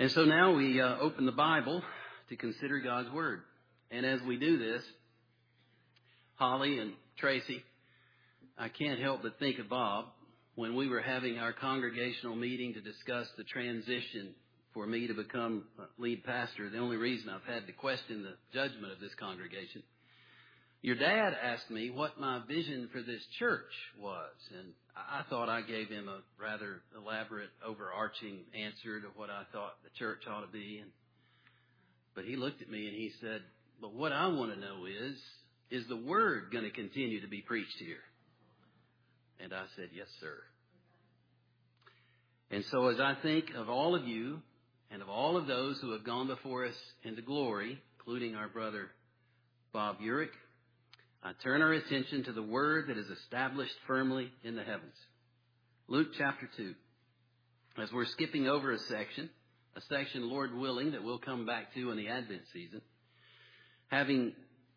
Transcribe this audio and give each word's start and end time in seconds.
And 0.00 0.10
so 0.12 0.24
now 0.24 0.54
we 0.54 0.80
uh, 0.80 0.96
open 0.96 1.26
the 1.26 1.32
Bible 1.32 1.82
to 2.30 2.36
consider 2.36 2.80
God's 2.80 3.10
Word. 3.10 3.42
And 3.90 4.06
as 4.06 4.22
we 4.22 4.38
do 4.38 4.56
this, 4.56 4.82
Holly 6.36 6.78
and 6.78 6.94
Tracy, 7.18 7.62
I 8.56 8.70
can't 8.70 8.98
help 8.98 9.20
but 9.22 9.38
think 9.38 9.58
of 9.58 9.68
Bob 9.68 10.06
when 10.54 10.74
we 10.74 10.88
were 10.88 11.02
having 11.02 11.38
our 11.38 11.52
congregational 11.52 12.34
meeting 12.34 12.72
to 12.72 12.80
discuss 12.80 13.28
the 13.36 13.44
transition 13.44 14.34
for 14.72 14.86
me 14.86 15.06
to 15.06 15.12
become 15.12 15.64
lead 15.98 16.24
pastor. 16.24 16.70
The 16.70 16.78
only 16.78 16.96
reason 16.96 17.28
I've 17.28 17.44
had 17.44 17.66
to 17.66 17.72
question 17.74 18.22
the 18.22 18.36
judgment 18.54 18.94
of 18.94 19.00
this 19.00 19.14
congregation. 19.16 19.82
Your 20.82 20.96
dad 20.96 21.34
asked 21.42 21.70
me 21.70 21.90
what 21.90 22.18
my 22.18 22.40
vision 22.48 22.88
for 22.90 23.02
this 23.02 23.22
church 23.38 23.70
was, 23.98 24.32
and 24.58 24.68
I 24.96 25.22
thought 25.28 25.50
I 25.50 25.60
gave 25.60 25.88
him 25.88 26.08
a 26.08 26.20
rather 26.42 26.80
elaborate, 26.96 27.50
overarching 27.64 28.38
answer 28.54 29.00
to 29.00 29.08
what 29.14 29.28
I 29.28 29.42
thought 29.52 29.74
the 29.84 29.90
church 29.98 30.22
ought 30.26 30.40
to 30.40 30.50
be. 30.52 30.78
And, 30.80 30.90
but 32.14 32.24
he 32.24 32.36
looked 32.36 32.62
at 32.62 32.70
me 32.70 32.86
and 32.86 32.96
he 32.96 33.12
said, 33.20 33.42
But 33.80 33.92
what 33.92 34.12
I 34.12 34.28
want 34.28 34.54
to 34.54 34.60
know 34.60 34.86
is, 34.86 35.16
is 35.70 35.86
the 35.86 35.96
word 35.96 36.50
going 36.50 36.64
to 36.64 36.70
continue 36.70 37.20
to 37.20 37.28
be 37.28 37.42
preached 37.42 37.78
here? 37.78 38.02
And 39.38 39.52
I 39.52 39.64
said, 39.76 39.90
Yes, 39.92 40.08
sir. 40.18 40.36
And 42.50 42.64
so 42.70 42.88
as 42.88 42.98
I 43.00 43.16
think 43.22 43.50
of 43.54 43.68
all 43.68 43.94
of 43.94 44.08
you 44.08 44.40
and 44.90 45.02
of 45.02 45.10
all 45.10 45.36
of 45.36 45.46
those 45.46 45.78
who 45.80 45.92
have 45.92 46.04
gone 46.04 46.26
before 46.26 46.64
us 46.64 46.74
into 47.04 47.20
glory, 47.20 47.78
including 47.98 48.34
our 48.34 48.48
brother 48.48 48.88
Bob 49.72 49.98
Urich, 50.00 50.30
I 51.22 51.32
turn 51.42 51.60
our 51.60 51.72
attention 51.72 52.24
to 52.24 52.32
the 52.32 52.42
word 52.42 52.88
that 52.88 52.96
is 52.96 53.08
established 53.08 53.74
firmly 53.86 54.32
in 54.42 54.56
the 54.56 54.62
heavens. 54.62 54.94
Luke 55.86 56.08
chapter 56.16 56.48
2. 56.56 56.74
As 57.82 57.92
we're 57.92 58.06
skipping 58.06 58.48
over 58.48 58.72
a 58.72 58.78
section, 58.78 59.28
a 59.76 59.80
section, 59.82 60.30
Lord 60.30 60.54
willing, 60.54 60.92
that 60.92 61.04
we'll 61.04 61.18
come 61.18 61.44
back 61.44 61.74
to 61.74 61.90
in 61.90 61.98
the 61.98 62.08
Advent 62.08 62.42
season, 62.54 62.80
having 63.88 64.32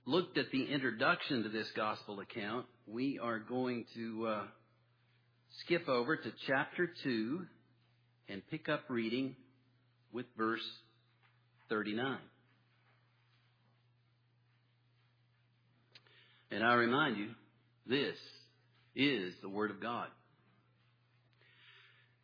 looked 0.05 0.38
at 0.38 0.52
the 0.52 0.66
introduction 0.66 1.44
to 1.44 1.50
this 1.50 1.72
gospel 1.77 2.19
account, 2.19 2.66
we 2.88 3.19
are 3.19 3.39
going 3.39 3.85
to 3.95 4.28
uh, 4.28 4.44
skip 5.61 5.88
over 5.88 6.17
to 6.17 6.31
chapter 6.45 6.89
2 7.03 7.41
and 8.28 8.41
pick 8.52 8.67
up 8.67 8.81
reading 8.89 9.35
with 10.11 10.25
verse 10.38 10.67
39. 11.69 12.17
And 16.54 16.64
I 16.64 16.76
remind 16.76 17.18
you, 17.18 17.30
this 17.88 18.16
is 18.96 19.34
the 19.42 19.50
Word 19.50 19.72
of 19.72 19.82
God. 19.82 20.08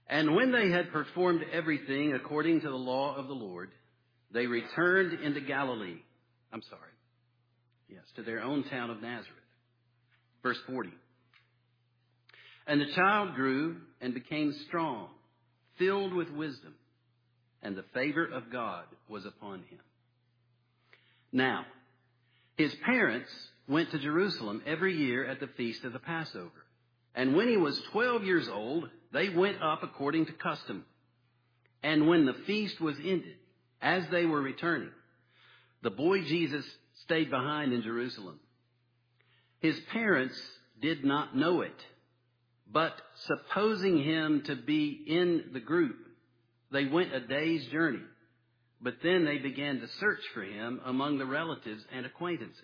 And 0.08 0.36
when 0.36 0.52
they 0.52 0.70
had 0.70 0.92
performed 0.92 1.42
everything 1.52 2.14
according 2.14 2.62
to 2.62 2.70
the 2.70 2.76
law 2.76 3.16
of 3.16 3.28
the 3.28 3.34
Lord, 3.34 3.72
they 4.32 4.46
returned 4.46 5.20
into 5.22 5.42
Galilee. 5.42 5.98
I'm 6.54 6.62
sorry. 6.70 6.92
Yes, 7.88 8.04
to 8.18 8.22
their 8.22 8.42
own 8.42 8.64
town 8.66 8.92
of 8.92 9.02
Nazareth. 9.02 9.26
Verse 10.44 10.60
40. 10.68 10.90
And 12.68 12.80
the 12.80 12.94
child 12.94 13.34
grew 13.34 13.78
and 14.00 14.14
became 14.14 14.54
strong, 14.68 15.08
filled 15.80 16.14
with 16.14 16.30
wisdom, 16.30 16.76
and 17.64 17.76
the 17.76 17.86
favor 17.96 18.26
of 18.26 18.52
God 18.52 18.84
was 19.08 19.26
upon 19.26 19.64
him. 19.70 19.80
Now, 21.32 21.66
his 22.58 22.76
parents 22.86 23.32
went 23.70 23.92
to 23.92 24.00
Jerusalem 24.00 24.64
every 24.66 24.98
year 24.98 25.25
at 25.25 25.39
the 25.39 25.48
feast 25.48 25.86
of 25.86 25.94
the 25.94 26.00
Passover. 26.00 26.50
And 27.16 27.36
when 27.36 27.48
he 27.48 27.58
was 27.58 27.80
12 27.92 28.23
years 28.23 28.50
old, 28.50 28.89
they 29.14 29.30
went 29.30 29.61
up 29.61 29.84
according 29.84 30.26
to 30.26 30.34
custom. 30.34 30.86
And 31.84 32.08
when 32.08 32.26
the 32.26 32.34
feast 32.45 32.81
was 32.81 32.98
ended, 32.98 33.36
as 33.81 34.03
they 34.11 34.26
were 34.26 34.42
returning, 34.42 34.89
the 35.81 35.92
boy 35.92 36.23
Jesus 36.23 36.66
stayed 37.03 37.30
behind 37.30 37.72
in 37.72 37.81
Jerusalem. 37.81 38.39
His 39.60 39.80
parents 39.92 40.39
did 40.82 41.05
not 41.05 41.36
know 41.36 41.61
it, 41.61 41.86
but 42.71 42.94
supposing 43.27 44.04
him 44.04 44.44
to 44.45 44.55
be 44.55 45.04
in 45.08 45.52
the 45.54 45.60
group, 45.60 45.98
they 46.71 46.86
went 46.86 47.14
a 47.14 47.20
day's 47.20 47.65
journey. 47.67 48.04
But 48.82 48.95
then 49.04 49.26
they 49.26 49.38
began 49.38 49.80
to 49.82 49.88
search 49.99 50.21
for 50.33 50.44
him 50.44 50.80
among 50.86 51.17
the 51.17 51.26
relatives 51.26 51.83
and 51.94 52.05
acquaintances. 52.05 52.64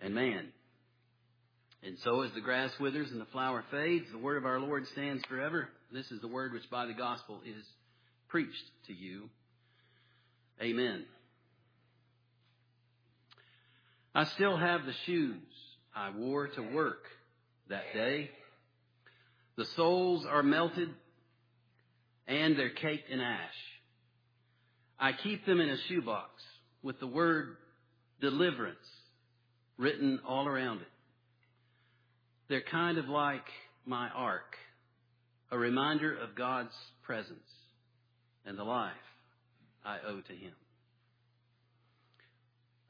and 0.00 0.14
man. 0.14 0.48
And 1.82 1.96
so 2.02 2.22
as 2.22 2.32
the 2.32 2.40
grass 2.40 2.72
withers 2.80 3.10
and 3.10 3.20
the 3.20 3.26
flower 3.26 3.64
fades, 3.70 4.06
the 4.10 4.18
word 4.18 4.36
of 4.36 4.46
our 4.46 4.58
Lord 4.58 4.86
stands 4.88 5.24
forever. 5.28 5.68
This 5.92 6.10
is 6.10 6.20
the 6.20 6.28
word 6.28 6.52
which 6.52 6.68
by 6.70 6.86
the 6.86 6.92
gospel 6.92 7.40
is 7.46 7.64
preached 8.28 8.64
to 8.88 8.92
you. 8.92 9.28
Amen. 10.60 11.04
I 14.14 14.24
still 14.24 14.56
have 14.56 14.84
the 14.84 14.94
shoes 15.06 15.36
I 15.94 16.10
wore 16.10 16.48
to 16.48 16.62
work 16.62 17.04
that 17.68 17.84
day. 17.94 18.30
The 19.56 19.66
soles 19.76 20.26
are 20.26 20.42
melted 20.42 20.88
and 22.26 22.58
they're 22.58 22.70
caked 22.70 23.08
in 23.10 23.20
ash. 23.20 23.54
I 24.98 25.12
keep 25.12 25.46
them 25.46 25.60
in 25.60 25.68
a 25.68 25.78
shoebox 25.88 26.30
with 26.82 26.98
the 26.98 27.06
word 27.06 27.56
deliverance 28.20 28.76
written 29.78 30.20
all 30.26 30.46
around 30.46 30.80
it. 30.80 30.88
They're 32.48 32.62
kind 32.62 32.98
of 32.98 33.08
like 33.08 33.44
my 33.86 34.08
ark, 34.08 34.56
a 35.50 35.58
reminder 35.58 36.14
of 36.16 36.34
God's 36.34 36.74
presence 37.02 37.38
and 38.44 38.58
the 38.58 38.64
life 38.64 38.92
I 39.84 39.98
owe 40.06 40.20
to 40.20 40.32
Him. 40.32 40.52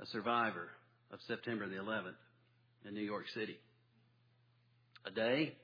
A 0.00 0.06
survivor 0.06 0.68
of 1.12 1.18
September 1.26 1.68
the 1.68 1.76
11th 1.76 2.14
in 2.86 2.94
New 2.94 3.02
York 3.02 3.24
City. 3.34 3.58
A 5.04 5.10
day 5.10 5.54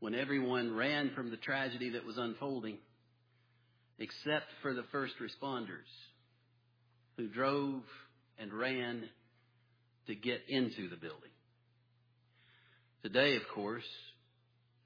when 0.00 0.14
everyone 0.14 0.74
ran 0.74 1.10
from 1.14 1.30
the 1.30 1.36
tragedy 1.36 1.90
that 1.90 2.04
was 2.04 2.18
unfolding, 2.18 2.78
except 3.98 4.46
for 4.62 4.74
the 4.74 4.84
first 4.92 5.14
responders 5.20 5.90
who 7.16 7.28
drove 7.28 7.82
and 8.38 8.52
ran 8.52 9.08
to 10.06 10.14
get 10.14 10.42
into 10.48 10.88
the 10.88 10.96
building. 10.96 11.30
Today, 13.02 13.36
of 13.36 13.42
course, 13.54 13.86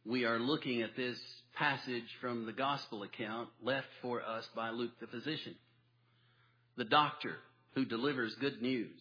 we 0.05 0.25
are 0.25 0.39
looking 0.39 0.83
at 0.83 0.97
this 0.97 1.19
passage 1.55 2.05
from 2.21 2.47
the 2.47 2.53
gospel 2.53 3.03
account 3.03 3.49
left 3.63 3.87
for 4.03 4.23
us 4.23 4.49
by 4.55 4.71
Luke 4.71 4.93
the 5.01 5.07
physician, 5.07 5.55
the 6.77 6.85
doctor 6.85 7.37
who 7.75 7.85
delivers 7.85 8.35
good 8.41 8.63
news, 8.63 9.01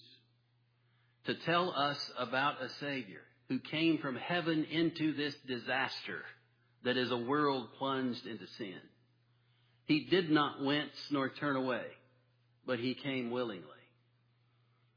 to 1.25 1.35
tell 1.45 1.71
us 1.71 2.11
about 2.17 2.61
a 2.61 2.69
Savior 2.79 3.21
who 3.47 3.59
came 3.59 3.97
from 3.97 4.15
heaven 4.15 4.65
into 4.65 5.13
this 5.13 5.35
disaster 5.47 6.23
that 6.83 6.97
is 6.97 7.11
a 7.11 7.17
world 7.17 7.67
plunged 7.77 8.25
into 8.25 8.45
sin. 8.57 8.79
He 9.85 10.05
did 10.05 10.29
not 10.29 10.63
wince 10.63 10.95
nor 11.11 11.29
turn 11.29 11.55
away, 11.55 11.85
but 12.65 12.79
he 12.79 12.93
came 12.93 13.31
willingly. 13.31 13.65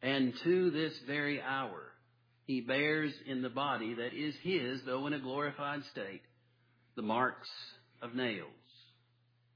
And 0.03 0.35
to 0.43 0.71
this 0.71 0.99
very 1.07 1.41
hour, 1.41 1.93
he 2.47 2.61
bears 2.61 3.13
in 3.27 3.41
the 3.41 3.49
body 3.49 3.95
that 3.95 4.13
is 4.13 4.35
his, 4.43 4.83
though 4.85 5.07
in 5.07 5.13
a 5.13 5.21
glorified 5.21 5.85
state, 5.93 6.23
the 6.97 7.03
marks 7.03 7.49
of 8.03 8.15
nails 8.15 8.49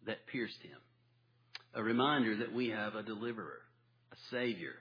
that 0.07 0.27
pierced 0.29 0.63
him. 0.63 0.79
a 1.75 1.83
reminder 1.83 2.37
that 2.37 2.55
we 2.55 2.71
have 2.71 2.95
a 2.95 3.03
deliverer, 3.03 3.61
a 4.11 4.17
savior, 4.31 4.75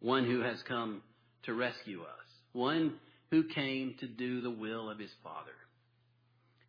one 0.00 0.24
who 0.24 0.40
has 0.40 0.60
come 0.64 1.00
to 1.44 1.54
rescue 1.54 2.02
us, 2.02 2.26
one 2.52 2.94
who 3.30 3.44
came 3.44 3.94
to 4.00 4.08
do 4.08 4.40
the 4.40 4.50
will 4.50 4.90
of 4.90 4.98
his 4.98 5.12
Father. 5.22 5.54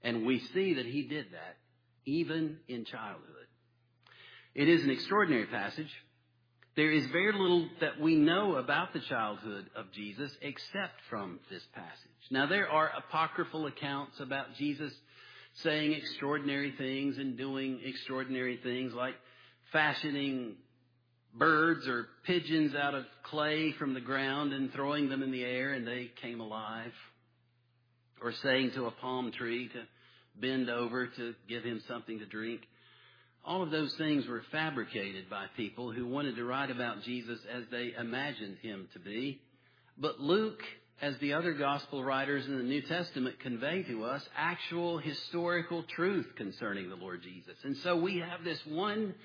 And 0.04 0.26
we 0.26 0.40
see 0.54 0.76
that 0.76 0.86
he 0.86 1.04
did 1.04 1.32
that 1.32 1.58
even 2.06 2.58
in 2.68 2.86
childhood. 2.86 3.48
It 4.54 4.68
is 4.68 4.84
an 4.84 4.92
extraordinary 4.92 5.48
passage. 5.48 5.92
There 6.76 6.92
is 6.92 7.06
very 7.08 7.34
little 7.34 7.68
that 7.82 8.00
we 8.00 8.16
know 8.16 8.56
about 8.56 8.94
the 8.94 9.02
childhood 9.02 9.70
of 9.76 9.92
Jesus 9.92 10.32
except 10.42 10.94
from 11.10 11.40
this 11.50 11.64
passage. 11.74 12.30
Now, 12.30 12.46
there 12.46 12.70
are 12.70 12.90
apocryphal 12.98 13.66
accounts 13.66 14.22
about 14.22 14.56
Jesus 14.58 14.94
saying 15.56 15.92
extraordinary 15.92 16.74
things 16.78 17.18
and 17.18 17.38
doing 17.38 17.82
extraordinary 17.84 18.58
things 18.64 18.94
like 18.94 19.16
fashioning 19.74 20.56
birds 21.38 21.88
or 21.90 22.08
pigeons 22.26 22.74
out 22.74 22.96
of 22.96 23.04
clay 23.24 23.74
from 23.74 23.94
the 23.94 24.02
ground 24.02 24.54
and 24.54 24.72
throwing 24.72 25.10
them 25.10 25.24
in 25.24 25.32
the 25.32 25.44
air 25.44 25.74
and 25.74 25.86
they 25.86 26.10
came 26.22 26.40
alive. 26.40 26.94
Or 28.22 28.32
saying 28.32 28.72
to 28.76 28.86
a 28.86 28.92
palm 28.92 29.32
tree 29.32 29.68
to 29.70 29.82
bend 30.40 30.70
over 30.70 31.08
to 31.08 31.34
give 31.50 31.64
him 31.64 31.82
something 31.88 32.20
to 32.20 32.26
drink. 32.26 32.62
All 33.44 33.64
of 33.64 33.72
those 33.72 33.94
things 33.96 34.28
were 34.28 34.44
fabricated 34.52 35.30
by 35.30 35.46
people 35.58 35.92
who 35.92 36.06
wanted 36.06 36.36
to 36.36 36.46
write 36.46 36.70
about 36.70 37.02
Jesus 37.04 37.40
as 37.52 37.64
they 37.72 37.94
imagined 37.98 38.58
him 38.62 38.88
to 38.94 39.00
be. 39.00 39.42
But 39.98 40.20
Luke, 40.20 40.62
as 41.02 41.18
the 41.18 41.34
other 41.34 41.54
gospel 41.54 42.04
writers 42.04 42.46
in 42.46 42.58
the 42.58 42.64
New 42.64 42.84
Testament 42.84 43.40
convey 43.40 43.82
to 43.84 44.06
us, 44.06 44.24
actual 44.38 45.00
historical 45.00 45.82
truth 45.84 46.28
concerning 46.36 46.90
the 46.90 46.96
Lord 46.96 47.24
Jesus. 47.24 47.56
And 47.64 47.76
so 47.78 47.98
we 47.98 48.20
have 48.20 48.44
this 48.44 48.64
one 48.68 49.16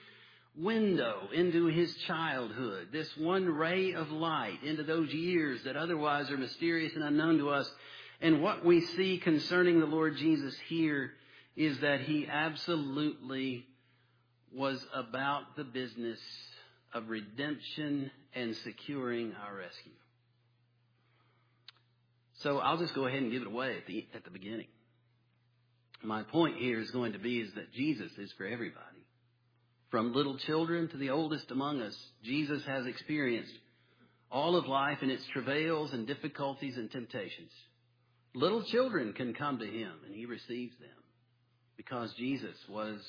window 0.56 1.28
into 1.34 1.66
his 1.66 1.94
childhood, 2.06 2.88
this 2.92 3.14
one 3.18 3.46
ray 3.46 3.92
of 3.92 4.10
light 4.10 4.62
into 4.64 4.82
those 4.82 5.12
years 5.12 5.62
that 5.64 5.76
otherwise 5.76 6.30
are 6.30 6.38
mysterious 6.38 6.94
and 6.94 7.04
unknown 7.04 7.36
to 7.38 7.50
us. 7.50 7.70
And 8.22 8.42
what 8.42 8.64
we 8.64 8.80
see 8.80 9.18
concerning 9.18 9.78
the 9.78 9.86
Lord 9.86 10.16
Jesus 10.16 10.56
here 10.68 11.12
is 11.54 11.78
that 11.80 12.00
he 12.00 12.26
absolutely 12.26 13.66
was 14.56 14.84
about 14.94 15.54
the 15.56 15.64
business 15.64 16.18
of 16.94 17.10
redemption 17.10 18.10
and 18.34 18.56
securing 18.56 19.34
our 19.34 19.54
rescue. 19.54 19.92
So 22.38 22.58
I'll 22.58 22.78
just 22.78 22.94
go 22.94 23.06
ahead 23.06 23.22
and 23.22 23.30
give 23.30 23.42
it 23.42 23.48
away 23.48 23.76
at 23.76 23.86
the, 23.86 24.06
at 24.14 24.24
the 24.24 24.30
beginning. 24.30 24.68
My 26.02 26.22
point 26.22 26.56
here 26.56 26.80
is 26.80 26.90
going 26.90 27.12
to 27.12 27.18
be 27.18 27.40
is 27.40 27.52
that 27.54 27.72
Jesus 27.72 28.12
is 28.18 28.32
for 28.32 28.46
everybody. 28.46 28.82
From 29.90 30.14
little 30.14 30.38
children 30.38 30.88
to 30.88 30.96
the 30.96 31.10
oldest 31.10 31.50
among 31.50 31.82
us, 31.82 31.96
Jesus 32.22 32.64
has 32.64 32.86
experienced 32.86 33.52
all 34.30 34.56
of 34.56 34.66
life 34.66 35.02
in 35.02 35.10
its 35.10 35.24
travails 35.32 35.92
and 35.92 36.06
difficulties 36.06 36.76
and 36.76 36.90
temptations. 36.90 37.50
Little 38.34 38.62
children 38.64 39.12
can 39.12 39.34
come 39.34 39.58
to 39.58 39.66
him 39.66 39.92
and 40.06 40.14
he 40.14 40.26
receives 40.26 40.76
them 40.78 40.88
because 41.76 42.12
Jesus 42.14 42.56
was 42.68 43.00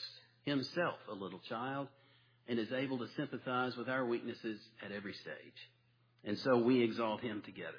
himself 0.48 0.96
a 1.12 1.14
little 1.14 1.42
child 1.50 1.88
and 2.48 2.58
is 2.58 2.72
able 2.72 2.98
to 3.00 3.08
sympathize 3.18 3.76
with 3.76 3.90
our 3.90 4.06
weaknesses 4.06 4.60
at 4.84 4.92
every 4.92 5.14
stage. 5.14 5.70
And 6.24 6.40
so 6.40 6.58
we 6.58 6.82
exalt 6.82 7.22
him 7.22 7.44
together. 7.46 7.74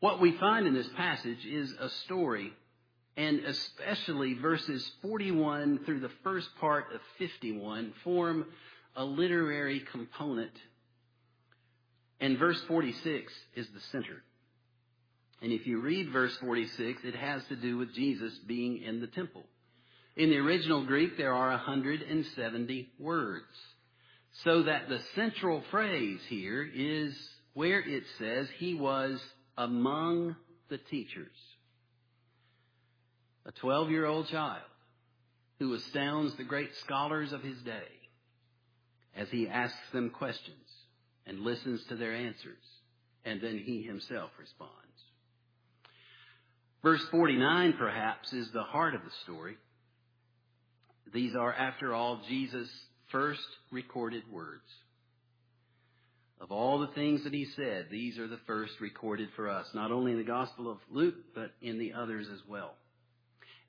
What 0.00 0.20
we 0.20 0.36
find 0.38 0.66
in 0.66 0.74
this 0.74 0.88
passage 0.96 1.44
is 1.44 1.72
a 1.78 1.90
story 2.04 2.52
and 3.16 3.40
especially 3.40 4.34
verses 4.34 4.90
41 5.02 5.80
through 5.84 6.00
the 6.00 6.10
first 6.24 6.48
part 6.58 6.86
of 6.94 7.00
51 7.18 7.92
form 8.02 8.46
a 8.96 9.04
literary 9.04 9.80
component. 9.92 10.52
And 12.18 12.38
verse 12.38 12.60
46 12.66 13.32
is 13.54 13.66
the 13.68 13.80
center. 13.92 14.22
And 15.42 15.52
if 15.52 15.66
you 15.66 15.80
read 15.80 16.10
verse 16.10 16.36
46, 16.38 17.02
it 17.04 17.14
has 17.14 17.42
to 17.48 17.56
do 17.56 17.76
with 17.76 17.94
Jesus 17.94 18.32
being 18.46 18.82
in 18.82 19.00
the 19.00 19.06
temple. 19.06 19.44
In 20.20 20.28
the 20.28 20.36
original 20.36 20.84
Greek, 20.84 21.16
there 21.16 21.32
are 21.32 21.48
170 21.48 22.90
words. 22.98 23.46
So 24.44 24.64
that 24.64 24.90
the 24.90 25.00
central 25.14 25.62
phrase 25.70 26.20
here 26.28 26.62
is 26.62 27.16
where 27.54 27.80
it 27.80 28.02
says 28.18 28.46
he 28.58 28.74
was 28.74 29.18
among 29.56 30.36
the 30.68 30.76
teachers 30.76 31.34
a 33.46 33.52
12 33.52 33.90
year 33.90 34.04
old 34.04 34.28
child 34.28 34.60
who 35.58 35.72
astounds 35.72 36.36
the 36.36 36.44
great 36.44 36.76
scholars 36.84 37.32
of 37.32 37.42
his 37.42 37.56
day 37.62 37.88
as 39.16 39.30
he 39.30 39.48
asks 39.48 39.90
them 39.94 40.10
questions 40.10 40.68
and 41.24 41.40
listens 41.40 41.82
to 41.86 41.96
their 41.96 42.14
answers, 42.14 42.62
and 43.24 43.40
then 43.40 43.56
he 43.56 43.82
himself 43.82 44.30
responds. 44.38 44.74
Verse 46.82 47.04
49, 47.10 47.72
perhaps, 47.78 48.34
is 48.34 48.50
the 48.50 48.62
heart 48.64 48.94
of 48.94 49.00
the 49.02 49.10
story. 49.24 49.56
These 51.12 51.34
are, 51.34 51.52
after 51.52 51.94
all, 51.94 52.20
Jesus' 52.28 52.70
first 53.10 53.40
recorded 53.70 54.22
words. 54.30 54.62
Of 56.40 56.52
all 56.52 56.78
the 56.78 56.86
things 56.88 57.24
that 57.24 57.34
he 57.34 57.46
said, 57.56 57.88
these 57.90 58.18
are 58.18 58.28
the 58.28 58.40
first 58.46 58.72
recorded 58.80 59.28
for 59.36 59.48
us, 59.50 59.66
not 59.74 59.92
only 59.92 60.12
in 60.12 60.18
the 60.18 60.24
Gospel 60.24 60.70
of 60.70 60.78
Luke, 60.90 61.16
but 61.34 61.50
in 61.60 61.78
the 61.78 61.92
others 61.92 62.26
as 62.32 62.40
well. 62.48 62.74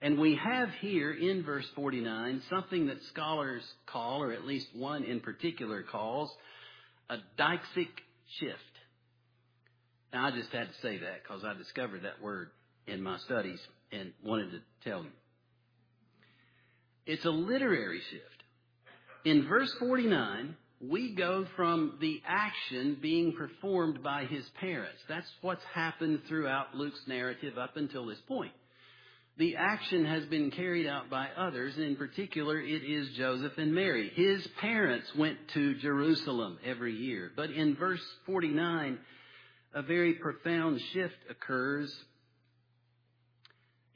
And 0.02 0.18
we 0.18 0.40
have 0.42 0.70
here 0.80 1.12
in 1.12 1.44
verse 1.44 1.68
49 1.76 2.42
something 2.50 2.88
that 2.88 3.04
scholars 3.10 3.64
call, 3.86 4.24
or 4.24 4.32
at 4.32 4.46
least 4.46 4.68
one 4.74 5.04
in 5.04 5.20
particular 5.20 5.84
calls, 5.84 6.32
a 7.10 7.18
deictic 7.38 7.90
shift. 8.40 8.58
Now, 10.14 10.28
I 10.28 10.32
just 10.32 10.52
had 10.52 10.68
to 10.68 10.82
say 10.82 10.98
that 10.98 11.24
because 11.24 11.44
I 11.44 11.54
discovered 11.54 12.04
that 12.04 12.22
word 12.22 12.50
in 12.88 13.04
my 13.04 13.18
studies 13.20 13.60
and 13.92 14.12
wanted 14.24 14.52
to 14.52 14.60
tell 14.90 15.04
you. 15.04 15.12
It's 17.06 17.26
a 17.26 17.30
literary 17.30 18.02
shift. 18.12 18.26
In 19.26 19.48
verse 19.48 19.74
49, 19.80 20.56
we 20.82 21.14
go 21.14 21.46
from 21.56 21.98
the 22.02 22.22
action 22.26 22.98
being 23.02 23.34
performed 23.34 24.02
by 24.02 24.26
his 24.26 24.48
parents. 24.60 25.00
That's 25.08 25.30
what's 25.42 25.64
happened 25.74 26.22
throughout 26.28 26.76
Luke's 26.76 27.02
narrative 27.08 27.58
up 27.58 27.78
until 27.78 28.06
this 28.06 28.22
point 28.28 28.52
the 29.38 29.56
action 29.56 30.06
has 30.06 30.26
been 30.26 30.52
carried 30.52 30.86
out 30.86 31.10
by 31.10 31.28
others. 31.38 31.76
And 31.76 31.86
in 31.86 31.96
particular, 31.96 32.60
it 32.60 32.84
is 32.84 33.10
Joseph 33.18 33.58
and 33.58 33.74
Mary. 33.74 34.12
His 34.14 34.46
parents 34.60 35.08
went 35.16 35.38
to 35.56 35.76
Jerusalem 35.76 36.60
every 36.64 36.96
year. 36.96 37.32
But 37.36 37.50
in 37.50 37.76
verse 37.76 38.04
49, 38.26 39.00
a 39.74 39.82
very 39.82 40.14
profound 40.14 40.82
shift 40.94 41.16
occurs 41.30 41.92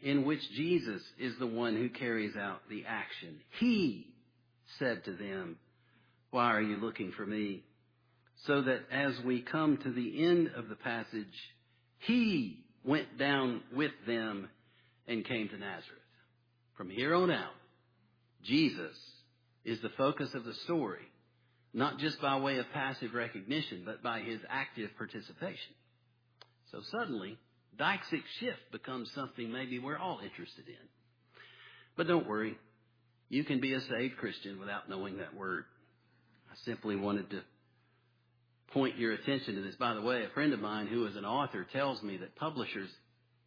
in 0.02 0.26
which 0.26 0.42
Jesus 0.56 1.02
is 1.20 1.34
the 1.40 1.48
one 1.48 1.76
who 1.76 1.90
carries 1.90 2.36
out 2.36 2.62
the 2.70 2.84
action. 2.88 3.40
He 3.60 4.08
said 4.80 5.04
to 5.06 5.14
them, 5.14 5.58
Why 6.32 6.52
are 6.52 6.62
you 6.62 6.78
looking 6.78 7.12
for 7.12 7.26
me? 7.26 7.64
So 8.46 8.62
that 8.64 8.82
as 8.92 9.14
we 9.26 9.42
come 9.42 9.78
to 9.78 9.92
the 9.92 10.26
end 10.26 10.52
of 10.56 10.68
the 10.68 10.76
passage, 10.76 11.28
he 12.00 12.66
went 12.84 13.18
down 13.18 13.62
with 13.74 13.92
them 14.06 14.50
and 15.08 15.26
came 15.26 15.50
to 15.50 15.58
Nazareth. 15.58 16.02
From 16.78 16.90
here 16.90 17.16
on 17.16 17.32
out, 17.32 17.54
Jesus 18.44 18.96
is 19.64 19.82
the 19.82 19.90
focus 19.98 20.30
of 20.36 20.44
the 20.44 20.54
story, 20.66 21.08
not 21.74 21.98
just 21.98 22.22
by 22.22 22.38
way 22.38 22.58
of 22.60 22.66
passive 22.74 23.14
recognition, 23.14 23.84
but 23.86 24.04
by 24.04 24.20
his 24.20 24.40
active 24.50 24.92
participation. 24.98 25.74
So 26.72 26.82
suddenly, 26.92 27.38
Deictic 27.78 28.24
shift 28.40 28.72
becomes 28.72 29.12
something 29.14 29.52
maybe 29.52 29.80
we're 29.80 29.98
all 29.98 30.20
interested 30.24 30.68
in. 30.68 30.88
But 31.98 32.08
don't 32.08 32.28
worry, 32.28 32.58
you 33.30 33.44
can 33.44 33.60
be 33.60 33.74
a 33.74 33.82
saved 33.82 34.18
Christian 34.18 34.60
without 34.60 34.90
knowing 34.90 35.18
that 35.18 35.36
word. 35.36 35.66
I 36.52 36.56
simply 36.66 36.96
wanted 36.96 37.30
to 37.32 37.42
point 38.72 38.98
your 38.98 39.14
attention 39.14 39.56
to 39.56 39.62
this. 39.62 39.76
By 39.76 39.94
the 39.94 40.02
way, 40.02 40.24
a 40.24 40.30
friend 40.30 40.54
of 40.54 40.60
mine 40.60 40.88
who 40.88 41.06
is 41.06 41.16
an 41.16 41.26
author 41.26 41.66
tells 41.72 42.02
me 42.04 42.18
that 42.18 42.36
publishers 42.36 42.90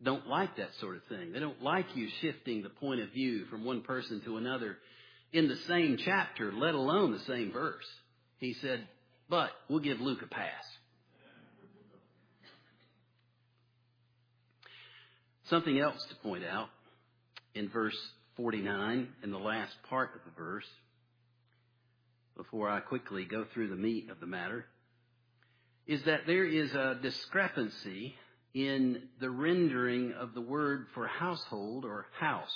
don't 0.03 0.27
like 0.27 0.57
that 0.57 0.71
sort 0.81 0.97
of 0.97 1.05
thing. 1.05 1.33
They 1.33 1.41
don't 1.41 1.63
like 1.63 1.87
you 1.95 2.09
shifting 2.21 2.63
the 2.63 2.69
point 2.69 3.01
of 3.01 3.11
view 3.11 3.47
from 3.47 3.65
one 3.65 3.83
person 3.83 4.21
to 4.25 4.37
another 4.37 4.79
in 5.33 5.49
the 5.49 5.57
same 5.69 5.99
chapter, 6.05 6.53
let 6.53 6.75
alone 6.75 7.13
the 7.13 7.19
same 7.21 7.53
verse. 7.53 7.85
He 8.39 8.55
said, 8.55 8.87
but 9.29 9.51
we'll 9.69 9.81
give 9.81 10.01
Luke 10.01 10.23
a 10.23 10.27
pass. 10.27 10.65
Something 15.49 15.79
else 15.79 16.05
to 16.11 16.15
point 16.17 16.45
out 16.45 16.69
in 17.55 17.71
verse 17.71 17.97
49, 18.37 19.09
in 19.23 19.31
the 19.31 19.39
last 19.39 19.73
part 19.89 20.11
of 20.15 20.21
the 20.25 20.39
verse, 20.39 20.69
before 22.37 22.69
I 22.69 22.81
quickly 22.81 23.25
go 23.25 23.47
through 23.53 23.69
the 23.69 23.77
meat 23.77 24.11
of 24.11 24.21
the 24.21 24.27
matter, 24.27 24.67
is 25.87 26.03
that 26.05 26.27
there 26.27 26.45
is 26.45 26.75
a 26.75 26.99
discrepancy 27.01 28.15
in 28.53 29.03
the 29.21 29.31
rendering 29.31 30.13
of 30.13 30.35
the 30.35 30.41
word 30.41 30.87
for 30.95 31.07
household 31.07 31.85
or 31.85 32.07
house. 32.19 32.55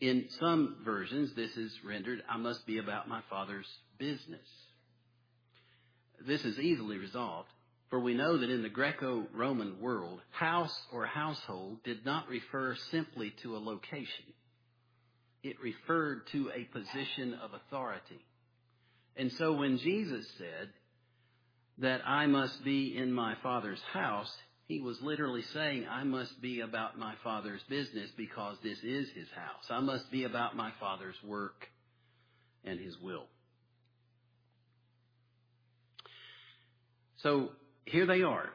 In 0.00 0.26
some 0.40 0.76
versions, 0.84 1.34
this 1.36 1.56
is 1.56 1.72
rendered, 1.84 2.22
I 2.28 2.36
must 2.36 2.66
be 2.66 2.78
about 2.78 3.08
my 3.08 3.20
Father's 3.30 3.68
business. 3.98 4.46
This 6.26 6.44
is 6.44 6.58
easily 6.58 6.98
resolved, 6.98 7.48
for 7.90 7.98
we 7.98 8.14
know 8.14 8.38
that 8.38 8.50
in 8.50 8.62
the 8.62 8.68
Greco 8.68 9.26
Roman 9.34 9.80
world, 9.80 10.20
house 10.30 10.74
or 10.92 11.06
household 11.06 11.78
did 11.84 12.06
not 12.06 12.28
refer 12.28 12.76
simply 12.90 13.34
to 13.42 13.56
a 13.56 13.58
location, 13.58 14.24
it 15.42 15.56
referred 15.60 16.22
to 16.28 16.50
a 16.54 16.64
position 16.72 17.34
of 17.42 17.50
authority. 17.52 18.24
And 19.16 19.32
so 19.32 19.54
when 19.54 19.78
Jesus 19.78 20.24
said 20.38 20.70
that 21.78 22.02
I 22.06 22.26
must 22.26 22.62
be 22.64 22.96
in 22.96 23.12
my 23.12 23.34
Father's 23.42 23.82
house, 23.92 24.30
he 24.66 24.80
was 24.80 24.96
literally 25.02 25.42
saying, 25.52 25.86
I 25.90 26.04
must 26.04 26.40
be 26.40 26.60
about 26.60 26.96
my 26.96 27.14
Father's 27.24 27.62
business 27.68 28.08
because 28.16 28.56
this 28.62 28.78
is 28.84 29.08
his 29.16 29.28
house. 29.34 29.64
I 29.68 29.80
must 29.80 30.08
be 30.12 30.24
about 30.24 30.54
my 30.54 30.70
Father's 30.78 31.16
work 31.26 31.66
and 32.64 32.78
his 32.78 32.96
will. 33.02 33.26
So 37.16 37.50
here 37.90 38.06
they 38.06 38.22
are. 38.22 38.48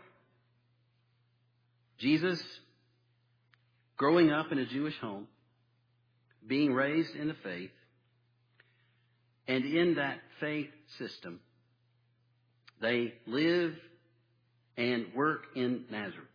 Jesus 2.00 2.42
growing 3.98 4.32
up 4.32 4.52
in 4.52 4.58
a 4.58 4.66
Jewish 4.66 4.98
home, 5.00 5.28
being 6.46 6.74
raised 6.74 7.16
in 7.16 7.28
the 7.28 7.36
faith, 7.44 7.72
and 9.48 9.64
in 9.64 9.96
that 9.96 10.20
faith 10.40 10.70
system, 10.98 11.40
they 12.82 13.14
live 13.26 13.74
and 14.78 15.08
work 15.16 15.46
in 15.56 15.86
Nazareth. 15.90 16.28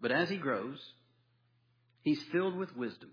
But 0.00 0.12
as 0.12 0.28
he 0.28 0.36
grows, 0.36 0.78
he's 2.02 2.22
filled 2.32 2.56
with 2.56 2.76
wisdom. 2.76 3.10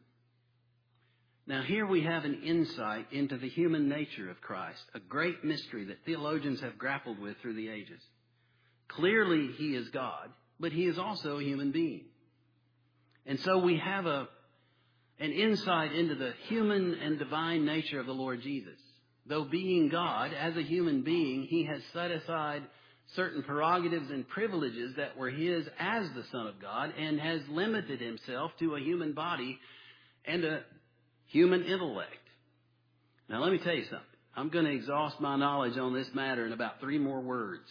Now, 1.48 1.64
here 1.64 1.86
we 1.86 2.04
have 2.04 2.26
an 2.26 2.44
insight 2.44 3.12
into 3.12 3.38
the 3.38 3.50
human 3.50 3.88
nature 3.88 4.30
of 4.30 4.42
Christ, 4.42 4.84
a 4.94 5.00
great 5.00 5.44
mystery 5.44 5.86
that 5.86 6.06
theologians 6.06 6.60
have 6.60 6.78
grappled 6.78 7.20
with 7.20 7.38
through 7.42 7.56
the 7.56 7.70
ages. 7.70 8.02
Clearly, 8.90 9.52
he 9.58 9.76
is 9.76 9.90
God, 9.90 10.30
but 10.60 10.72
he 10.72 10.86
is 10.86 10.98
also 10.98 11.38
a 11.38 11.44
human 11.44 11.72
being. 11.72 12.06
And 13.26 13.40
so 13.42 13.58
we 13.58 13.78
have 13.78 14.06
a, 14.06 14.28
an 15.20 15.32
insight 15.32 15.92
into 15.94 16.16
the 16.16 16.34
human 16.48 16.96
and 16.96 17.20
divine 17.20 17.66
nature 17.66 18.00
of 18.00 18.06
the 18.06 18.14
Lord 18.14 18.42
Jesus. 18.42 18.80
Though 19.26 19.44
being 19.44 19.90
God, 19.90 20.32
as 20.34 20.56
a 20.56 20.62
human 20.62 21.04
being, 21.04 21.44
he 21.44 21.66
has 21.66 21.82
set 21.92 22.12
aside 22.12 22.64
certain 23.16 23.44
prerogatives 23.44 24.10
and 24.10 24.28
privileges 24.28 24.96
that 24.96 25.18
were 25.18 25.30
his 25.30 25.68
as 25.80 26.10
the 26.16 26.24
Son 26.32 26.48
of 26.48 26.62
God 26.62 26.94
and 26.98 27.20
has 27.20 27.42
limited 27.50 28.00
himself 28.00 28.52
to 28.60 28.76
a 28.76 28.80
human 28.80 29.14
body 29.14 29.60
and 30.26 30.44
a 30.44 30.62
human 31.28 31.64
intellect. 31.64 32.12
Now, 33.30 33.42
let 33.44 33.52
me 33.52 33.58
tell 33.60 33.76
you 33.76 33.84
something. 33.84 34.08
I'm 34.36 34.50
going 34.50 34.66
to 34.66 34.72
exhaust 34.72 35.20
my 35.20 35.36
knowledge 35.36 35.78
on 35.78 35.94
this 35.94 36.08
matter 36.14 36.46
in 36.46 36.54
about 36.54 36.80
three 36.80 37.00
more 37.00 37.20
words. 37.20 37.68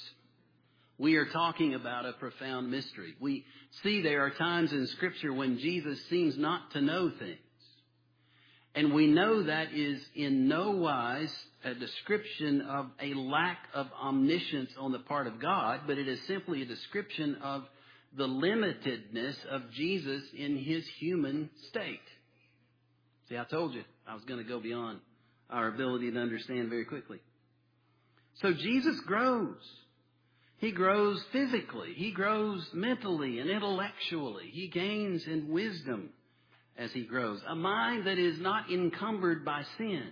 We 0.99 1.17
are 1.17 1.27
talking 1.27 1.75
about 1.75 2.07
a 2.07 2.13
profound 2.13 2.71
mystery. 2.71 3.15
We 3.21 3.45
see 3.83 4.01
there 4.01 4.25
are 4.25 4.31
times 4.31 4.73
in 4.73 4.87
Scripture 4.87 5.33
when 5.33 5.59
Jesus 5.59 5.99
seems 6.09 6.39
not 6.39 6.71
to 6.73 6.81
know 6.81 7.11
things. 7.19 7.39
And 8.75 8.93
we 8.93 9.07
know 9.07 9.43
that 9.43 9.73
is 9.75 10.03
in 10.15 10.49
no 10.49 10.71
wise 10.73 11.35
a 11.65 11.75
description 11.75 12.63
of 12.63 12.87
a 13.01 13.15
lack 13.15 13.59
of 13.75 13.89
omniscience 14.03 14.71
on 14.79 14.93
the 14.93 14.99
part 15.01 15.27
of 15.27 15.41
God, 15.41 15.81
but 15.87 15.99
it 15.99 16.09
is 16.09 16.21
simply 16.27 16.63
a 16.63 16.67
description 16.67 17.37
of 17.43 17.65
the 18.17 18.27
limitedness 18.27 19.45
of 19.47 19.71
Jesus 19.73 20.23
in 20.37 20.57
his 20.57 20.87
human 20.99 21.51
state. 21.69 22.01
See, 23.29 23.37
I 23.37 23.45
told 23.45 23.75
you 23.75 23.83
I 24.07 24.15
was 24.15 24.25
going 24.25 24.43
to 24.43 24.49
go 24.49 24.61
beyond 24.61 25.01
our 25.51 25.69
ability 25.69 26.11
to 26.11 26.19
understand 26.19 26.71
very 26.71 26.85
quickly. 26.85 27.19
So 28.35 28.53
Jesus 28.53 28.99
grows. 29.01 29.57
He 30.59 30.73
grows 30.73 31.23
physically. 31.33 31.93
He 31.95 32.13
grows 32.13 32.67
mentally 32.73 33.39
and 33.41 33.51
intellectually. 33.51 34.49
He 34.53 34.69
gains 34.69 35.23
in 35.27 35.49
wisdom 35.49 36.11
as 36.79 36.91
he 36.93 37.05
grows. 37.05 37.41
A 37.47 37.55
mind 37.55 38.07
that 38.07 38.19
is 38.19 38.41
not 38.41 38.71
encumbered 38.71 39.45
by 39.45 39.63
sin. 39.77 40.09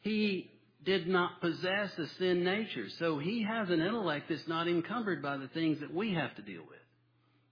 He 0.00 0.50
did 0.84 1.06
not 1.06 1.40
possess 1.42 1.90
a 1.98 2.06
sin 2.18 2.44
nature, 2.44 2.86
so 2.98 3.18
he 3.18 3.42
has 3.42 3.68
an 3.68 3.80
intellect 3.80 4.26
that's 4.30 4.48
not 4.48 4.68
encumbered 4.68 5.22
by 5.22 5.36
the 5.36 5.48
things 5.48 5.80
that 5.80 5.92
we 5.92 6.14
have 6.14 6.34
to 6.36 6.42
deal 6.42 6.62
with. 6.62 6.78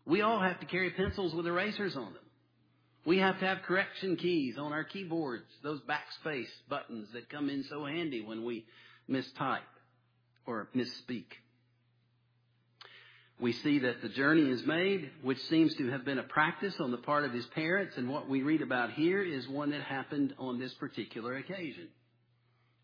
We 0.07 0.23
all 0.23 0.41
have 0.41 0.61
to 0.61 0.67
carry 0.67 0.91
pencils 0.91 1.35
with 1.35 1.47
erasers 1.47 1.97
on 1.97 2.15
them. 2.15 2.23
We 3.05 3.19
have 3.19 3.39
to 3.41 3.47
have 3.47 3.59
correction 3.67 4.17
keys 4.17 4.57
on 4.59 4.73
our 4.73 4.85
keyboards, 4.85 5.45
those 5.63 5.81
backspace 5.83 6.49
buttons 6.71 7.09
that 7.13 7.29
come 7.29 7.51
in 7.51 7.65
so 7.69 7.85
handy 7.85 8.23
when 8.23 8.45
we 8.45 8.65
mistype 9.11 9.59
or 10.47 10.69
misspeak. 10.75 11.27
We 13.39 13.53
see 13.53 13.81
that 13.81 14.01
the 14.01 14.09
journey 14.09 14.51
is 14.51 14.65
made, 14.65 15.11
which 15.23 15.41
seems 15.49 15.75
to 15.75 15.91
have 15.91 16.07
been 16.07 16.19
a 16.19 16.23
practice 16.23 16.75
on 16.81 16.91
the 16.91 16.97
part 16.97 17.25
of 17.25 17.33
his 17.33 17.45
parents, 17.47 17.97
and 17.99 18.09
what 18.09 18.31
we 18.31 18.43
read 18.43 18.63
about 18.63 18.93
here 18.93 19.23
is 19.23 19.47
one 19.47 19.71
that 19.71 19.83
happened 19.83 20.35
on 20.39 20.59
this 20.59 20.73
particular 20.75 21.37
occasion 21.37 21.89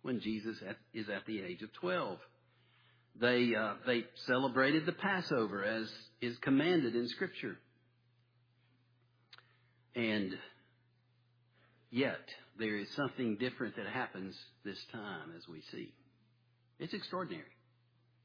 when 0.03 0.21
Jesus 0.21 0.59
is 0.93 1.09
at 1.09 1.25
the 1.27 1.41
age 1.41 1.63
of 1.63 1.73
12. 1.75 2.19
They, 3.21 3.55
uh, 3.55 3.75
they 3.87 4.05
celebrated 4.27 4.85
the 4.85 4.93
Passover 4.93 5.65
as 5.65 5.91
is 6.21 6.37
commanded 6.39 6.95
in 6.95 7.09
Scripture. 7.09 7.57
And 9.95 10.37
yet, 11.91 12.21
there 12.59 12.77
is 12.77 12.89
something 12.95 13.37
different 13.37 13.77
that 13.77 13.87
happens 13.87 14.37
this 14.65 14.79
time 14.93 15.33
as 15.37 15.47
we 15.49 15.63
see. 15.71 15.93
It's 16.83 16.95
extraordinary. 16.95 17.45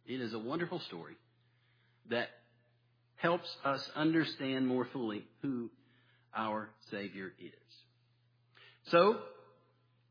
It 0.07 0.19
is 0.19 0.33
a 0.33 0.39
wonderful 0.39 0.79
story 0.87 1.13
that 2.09 2.29
helps 3.17 3.47
us 3.63 3.87
understand 3.95 4.65
more 4.65 4.87
fully 4.91 5.25
who 5.43 5.69
our 6.35 6.71
Savior 6.89 7.31
is. 7.39 7.51
So, 8.89 9.19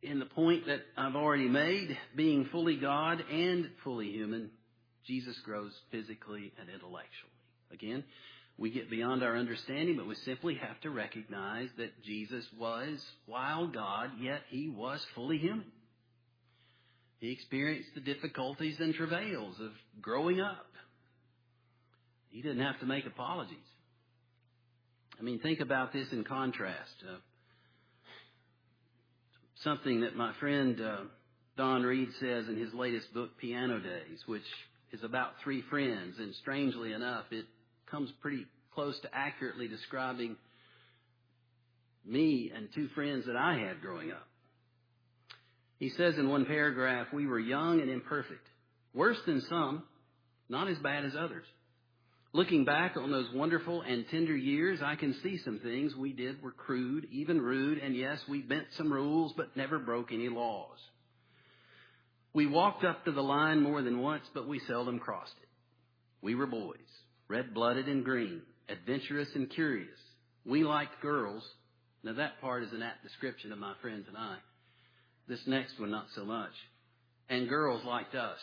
in 0.01 0.21
the 0.21 0.27
point 0.27 0.67
that 0.67 0.83
I've 0.97 1.17
already 1.17 1.49
made, 1.49 1.99
being 2.15 2.45
fully 2.53 2.77
God 2.77 3.21
and 3.33 3.69
fully 3.83 4.13
human, 4.13 4.51
Jesus 5.09 5.37
grows 5.45 5.73
physically 5.91 6.53
and 6.61 6.69
intellectually. 6.69 7.33
Again, 7.73 8.05
we 8.59 8.71
get 8.71 8.89
beyond 8.89 9.25
our 9.25 9.37
understanding, 9.37 9.97
but 9.97 10.07
we 10.07 10.15
simply 10.25 10.55
have 10.55 10.81
to 10.83 10.91
recognize 10.91 11.69
that 11.79 12.01
Jesus 12.05 12.45
was, 12.57 13.05
while 13.27 13.67
God, 13.67 14.11
yet 14.21 14.43
he 14.51 14.69
was 14.69 15.05
fully 15.17 15.39
human. 15.39 15.67
He 17.19 17.33
experienced 17.33 17.91
the 17.95 18.01
difficulties 18.01 18.77
and 18.79 18.95
travails 18.95 19.57
of 19.61 19.71
growing 20.01 20.41
up. 20.41 20.67
He 22.29 22.43
didn't 22.43 22.61
have 22.61 22.79
to 22.81 22.87
make 22.87 23.07
apologies. 23.07 23.57
I 25.19 25.23
mean, 25.23 25.41
think 25.41 25.61
about 25.61 25.93
this 25.93 26.07
in 26.13 26.25
contrast. 26.25 26.93
Uh, 27.03 27.17
something 29.65 30.03
that 30.03 30.15
my 30.15 30.35
friend 30.39 30.79
uh, 30.81 30.97
Don 31.57 31.83
Reed 31.83 32.11
says 32.21 32.49
in 32.49 32.59
his 32.59 32.75
latest 32.75 33.13
book, 33.15 33.31
Piano 33.39 33.81
Days, 33.81 34.19
which 34.27 34.43
is 34.93 35.03
about 35.03 35.33
three 35.43 35.63
friends, 35.71 36.17
and 36.19 36.35
strangely 36.43 36.93
enough, 36.93 37.25
it 37.31 37.47
comes 37.91 38.11
pretty 38.21 38.47
close 38.75 38.99
to 39.01 39.09
accurately 39.15 39.69
describing 39.69 40.37
me 42.05 42.53
and 42.55 42.69
two 42.75 42.89
friends 42.95 43.25
that 43.27 43.37
I 43.37 43.59
had 43.59 43.81
growing 43.81 44.13
up. 44.13 44.29
He 45.79 45.91
says 45.91 46.17
in 46.17 46.29
one 46.29 46.47
paragraph, 46.47 47.09
we 47.13 47.27
were 47.27 47.39
young 47.39 47.81
and 47.81 47.91
imperfect, 47.91 48.47
worse 48.95 49.19
than 49.27 49.43
some, 49.49 49.83
not 50.49 50.69
as 50.69 50.79
bad 50.79 51.05
as 51.05 51.13
others. 51.19 51.45
Looking 52.33 52.65
back 52.65 52.97
on 52.97 53.11
those 53.11 53.33
wonderful 53.33 53.83
and 53.83 54.05
tender 54.11 54.37
years, 54.37 54.81
I 54.83 54.97
can 54.97 55.15
see 55.23 55.39
some 55.39 55.59
things 55.61 55.95
we 55.95 56.13
did 56.13 56.43
were 56.43 56.53
crude, 56.53 57.07
even 57.11 57.41
rude, 57.41 57.79
and 57.79 57.97
yes, 57.97 58.19
we 58.29 58.43
bent 58.43 58.67
some 58.77 58.93
rules, 58.93 59.33
but 59.37 59.57
never 59.57 59.79
broke 59.79 60.13
any 60.13 60.29
laws. 60.29 60.79
We 62.35 62.47
walked 62.47 62.85
up 62.85 63.05
to 63.05 63.13
the 63.13 63.23
line 63.23 63.63
more 63.63 63.81
than 63.81 64.01
once, 64.01 64.25
but 64.35 64.47
we 64.47 64.61
seldom 64.67 64.99
crossed 64.99 65.33
it. 65.41 65.49
We 66.21 66.35
were 66.35 66.47
boys, 66.47 66.77
red 67.29 67.55
blooded 67.55 67.89
and 67.89 68.05
green, 68.05 68.43
adventurous 68.69 69.29
and 69.35 69.49
curious. 69.49 69.99
We 70.45 70.63
liked 70.63 71.01
girls. 71.01 71.43
Now 72.03 72.13
that 72.15 72.41
part 72.43 72.65
is 72.65 72.73
an 72.73 72.83
apt 72.83 73.03
description 73.03 73.53
of 73.53 73.59
my 73.59 73.73
friends 73.81 74.05
and 74.09 74.17
I. 74.17 74.37
This 75.29 75.45
next 75.47 75.79
one, 75.81 75.91
not 75.91 76.07
so 76.15 76.25
much. 76.25 76.53
And 77.29 77.49
girls 77.49 77.85
liked 77.85 78.15
us. 78.15 78.39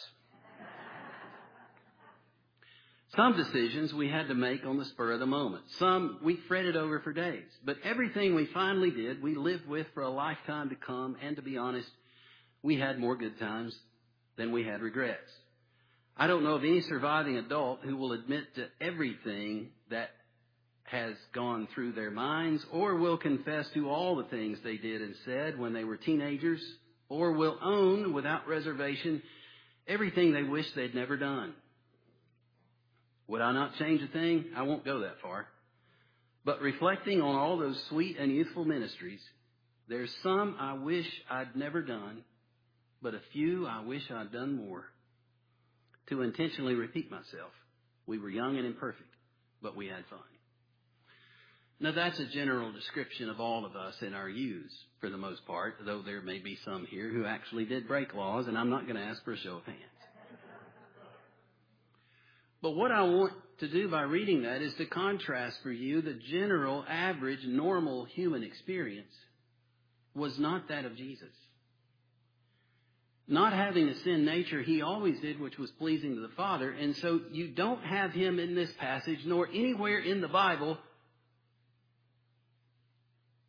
Some 3.16 3.38
decisions 3.38 3.94
we 3.94 4.10
had 4.10 4.28
to 4.30 4.34
make 4.34 4.66
on 4.66 4.78
the 4.78 4.86
spur 4.86 5.12
of 5.12 5.20
the 5.20 5.28
moment. 5.28 5.64
Some 5.78 6.18
we 6.24 6.36
fretted 6.48 6.76
over 6.76 7.00
for 7.00 7.14
days. 7.14 7.46
But 7.64 7.78
everything 7.84 8.34
we 8.34 8.48
finally 8.48 8.90
did, 8.90 9.22
we 9.22 9.36
lived 9.36 9.68
with 9.68 9.86
for 9.94 10.02
a 10.02 10.10
lifetime 10.10 10.70
to 10.70 10.76
come. 10.76 11.16
And 11.22 11.36
to 11.36 11.44
be 11.44 11.58
honest, 11.58 11.90
we 12.64 12.80
had 12.80 12.98
more 12.98 13.16
good 13.16 13.40
times 13.40 13.78
than 14.36 14.52
we 14.52 14.64
had 14.64 14.82
regrets. 14.82 15.32
I 16.18 16.26
don't 16.26 16.44
know 16.44 16.56
of 16.56 16.64
any 16.64 16.82
surviving 16.82 17.38
adult 17.38 17.82
who 17.84 17.98
will 17.98 18.14
admit 18.14 18.56
to 18.56 18.68
everything 18.82 19.70
that 19.92 20.10
has 20.94 21.16
gone 21.34 21.68
through 21.74 21.92
their 21.94 22.12
minds, 22.12 22.64
or 22.72 22.96
will 22.98 23.18
confess 23.18 23.66
to 23.74 23.90
all 23.90 24.16
the 24.16 24.26
things 24.26 24.60
they 24.64 24.78
did 24.78 25.02
and 25.02 25.16
said 25.26 25.58
when 25.58 25.74
they 25.74 25.84
were 25.84 25.98
teenagers, 25.98 26.62
or 27.10 27.32
will 27.32 27.58
own 27.64 28.14
without 28.14 28.48
reservation 28.48 29.22
everything 29.88 30.32
they 30.32 30.44
wish 30.44 30.68
they'd 30.76 30.94
never 30.94 31.18
done. 31.18 31.54
Would 33.28 33.42
I 33.42 33.54
not 33.54 33.76
change 33.80 34.04
a 34.04 34.08
thing? 34.08 34.46
I 34.56 34.62
won't 34.62 34.86
go 34.86 35.00
that 35.00 35.20
far. 35.24 35.48
But 36.46 36.62
reflecting 36.62 37.22
on 37.22 37.36
all 37.36 37.58
those 37.58 37.82
sweet 37.90 38.18
and 38.20 38.32
youthful 38.32 38.64
ministries, 38.64 39.22
there's 39.90 40.14
some 40.22 40.56
I 40.60 40.74
wish 40.74 41.08
I'd 41.28 41.56
never 41.56 41.82
done, 41.82 42.24
but 43.02 43.16
a 43.16 43.22
few 43.32 43.66
I 43.66 43.84
wish 43.84 44.04
I'd 44.14 44.32
done 44.32 44.56
more. 44.56 44.86
To 46.10 46.22
intentionally 46.22 46.76
repeat 46.76 47.10
myself, 47.10 47.52
we 48.06 48.20
were 48.20 48.30
young 48.30 48.58
and 48.58 48.68
imperfect, 48.68 49.10
but 49.62 49.76
we 49.76 49.88
had 49.88 50.04
fun. 50.10 50.20
Now 51.84 51.92
that's 51.92 52.18
a 52.18 52.26
general 52.28 52.72
description 52.72 53.30
of 53.30 53.42
all 53.42 53.66
of 53.66 53.76
us 53.76 53.96
in 54.02 54.14
our 54.14 54.30
youths, 54.30 54.74
for 55.02 55.10
the 55.10 55.18
most 55.18 55.46
part, 55.46 55.76
though 55.86 56.02
there 56.02 56.22
may 56.22 56.40
be 56.40 56.58
some 56.64 56.86
here 56.86 57.10
who 57.10 57.26
actually 57.26 57.66
did 57.66 57.90
break 57.90 58.14
laws, 58.14 58.48
and 58.48 58.58
I'm 58.58 58.70
not 58.70 58.84
going 58.84 58.96
to 58.96 59.02
ask 59.02 59.22
for 59.26 59.34
a 59.34 59.38
show 59.38 59.58
of 59.58 59.66
hands. 59.66 59.80
But 62.62 62.78
what 62.78 62.94
I 62.94 63.02
want 63.02 63.34
to 63.60 63.68
do 63.68 63.90
by 63.90 64.04
reading 64.04 64.44
that 64.44 64.62
is 64.62 64.74
to 64.76 64.86
contrast 64.86 65.58
for 65.62 65.74
you 65.74 66.02
the 66.02 66.18
general, 66.32 66.86
average, 66.88 67.44
normal 67.44 68.06
human 68.06 68.44
experience 68.44 69.12
was 70.16 70.40
not 70.40 70.70
that 70.70 70.86
of 70.86 70.96
Jesus. 70.96 71.36
Not 73.28 73.52
having 73.52 73.90
a 73.90 74.00
sin 74.06 74.24
nature, 74.24 74.62
he 74.62 74.82
always 74.82 75.20
did 75.20 75.38
which 75.38 75.58
was 75.58 75.70
pleasing 75.72 76.16
to 76.16 76.22
the 76.22 76.34
Father, 76.38 76.72
and 76.72 76.96
so 76.96 77.20
you 77.34 77.50
don't 77.50 77.84
have 77.84 78.14
him 78.14 78.40
in 78.40 78.56
this 78.56 78.72
passage, 78.80 79.20
nor 79.26 79.50
anywhere 79.50 80.00
in 80.00 80.22
the 80.22 80.30
Bible 80.30 80.78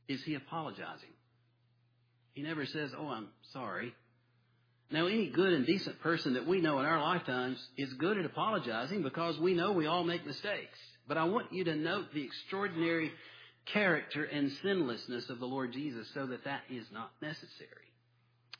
is 0.09 0.23
he 0.25 0.35
apologizing. 0.35 1.13
He 2.35 2.43
never 2.43 2.67
says, 2.67 2.91
Oh, 2.99 3.09
I'm 3.09 3.29
sorry. 3.53 3.95
Now, 4.91 5.07
any 5.07 5.29
good 5.31 5.53
and 5.53 5.67
decent 5.67 6.01
person 6.01 6.35
that 6.35 6.47
we 6.47 6.61
know 6.61 6.79
in 6.79 6.85
our 6.85 7.01
lifetimes 7.01 7.59
is 7.77 7.93
good 7.95 8.19
at 8.19 8.27
apologizing 8.27 9.03
because 9.03 9.39
we 9.39 9.55
know 9.55 9.73
we 9.73 9.87
all 9.87 10.05
make 10.05 10.27
mistakes. 10.27 10.79
But 11.09 11.17
I 11.17 11.25
want 11.25 11.53
you 11.53 11.65
to 11.65 11.75
note 11.75 12.07
the 12.13 12.23
extraordinary 12.23 13.11
character 13.73 14.25
and 14.25 14.53
sinlessness 14.63 15.31
of 15.31 15.41
the 15.41 15.47
Lord 15.47 15.73
Jesus 15.73 16.07
so 16.13 16.27
that 16.27 16.45
that 16.45 16.63
is 16.71 16.87
not 16.93 17.11
necessary. 17.23 17.93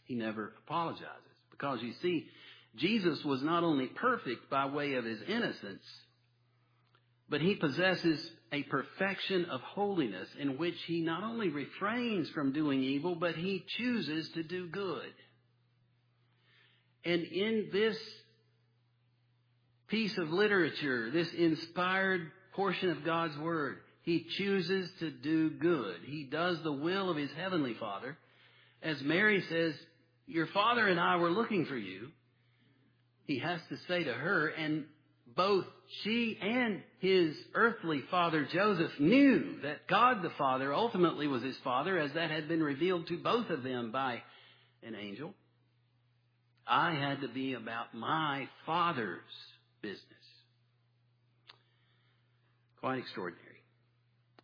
He 0.05 0.15
never 0.15 0.55
apologizes 0.67 1.09
because 1.51 1.83
you 1.83 1.93
see, 2.03 2.27
Jesus 2.77 3.23
was 3.25 3.43
not 3.43 3.63
only 3.63 3.87
perfect 3.87 4.51
by 4.51 4.67
way 4.67 4.95
of 4.95 5.05
his 5.05 5.21
innocence, 5.29 5.83
but 7.29 7.41
he 7.41 7.55
possesses 7.55 8.31
a 8.53 8.63
perfection 8.65 9.47
of 9.47 9.61
holiness 9.63 10.29
in 10.39 10.59
which 10.59 10.77
he 10.87 11.01
not 11.01 11.25
only 11.25 11.49
refrains 11.49 12.29
from 12.31 12.53
doing 12.53 12.83
evil, 12.83 13.15
but 13.15 13.35
he 13.35 13.65
chooses 13.79 14.29
to 14.31 14.43
do 14.43 14.69
good. 14.69 15.13
And 17.05 17.23
in 17.25 17.69
this 17.73 17.97
piece 19.89 20.17
of 20.19 20.31
literature, 20.31 21.11
this 21.11 21.33
inspired 21.33 22.31
portion 22.55 22.91
of 22.91 23.05
God's 23.05 23.37
Word, 23.39 23.79
he 24.03 24.27
chooses 24.37 24.91
to 25.01 25.11
do 25.11 25.51
good. 25.51 25.97
He 26.05 26.25
does 26.25 26.63
the 26.63 26.73
will 26.73 27.11
of 27.11 27.17
his 27.17 27.31
heavenly 27.37 27.75
Father. 27.75 28.17
As 28.83 29.01
Mary 29.03 29.43
says, 29.49 29.75
Your 30.27 30.47
Father 30.49 30.87
and 30.87 31.01
I 31.01 31.17
were 31.17 31.31
looking 31.31 31.67
for 31.67 31.77
you. 31.77 32.09
He 33.27 33.39
has 33.39 33.61
to 33.71 33.77
say 33.89 34.05
to 34.05 34.13
her, 34.13 34.49
and 34.49 34.85
both 35.37 35.65
she 36.03 36.39
and 36.41 36.83
his 37.01 37.37
earthly 37.55 38.03
father 38.11 38.47
Joseph 38.51 38.93
knew 38.99 39.61
that 39.63 39.87
God 39.89 40.23
the 40.23 40.33
Father 40.39 40.73
ultimately 40.73 41.27
was 41.27 41.43
his 41.43 41.57
father, 41.63 41.99
as 41.99 42.13
that 42.15 42.31
had 42.31 42.49
been 42.49 42.63
revealed 42.63 43.07
to 43.09 43.19
both 43.19 43.51
of 43.51 43.63
them 43.63 43.93
by 43.93 44.23
an 44.83 44.95
angel. 44.95 45.35
I 46.67 46.95
had 46.95 47.21
to 47.21 47.29
be 47.29 47.55
about 47.55 47.95
my 47.95 48.49
father's 48.65 49.21
business. 49.83 50.01
Quite 52.81 52.99
extraordinary 52.99 53.45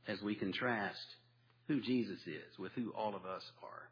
as 0.07 0.21
we 0.23 0.35
contrast 0.35 0.99
who 1.69 1.81
Jesus 1.81 2.19
is 2.27 2.59
with 2.59 2.73
who 2.73 2.91
all 2.91 3.15
of 3.15 3.25
us 3.25 3.43
are. 3.63 3.89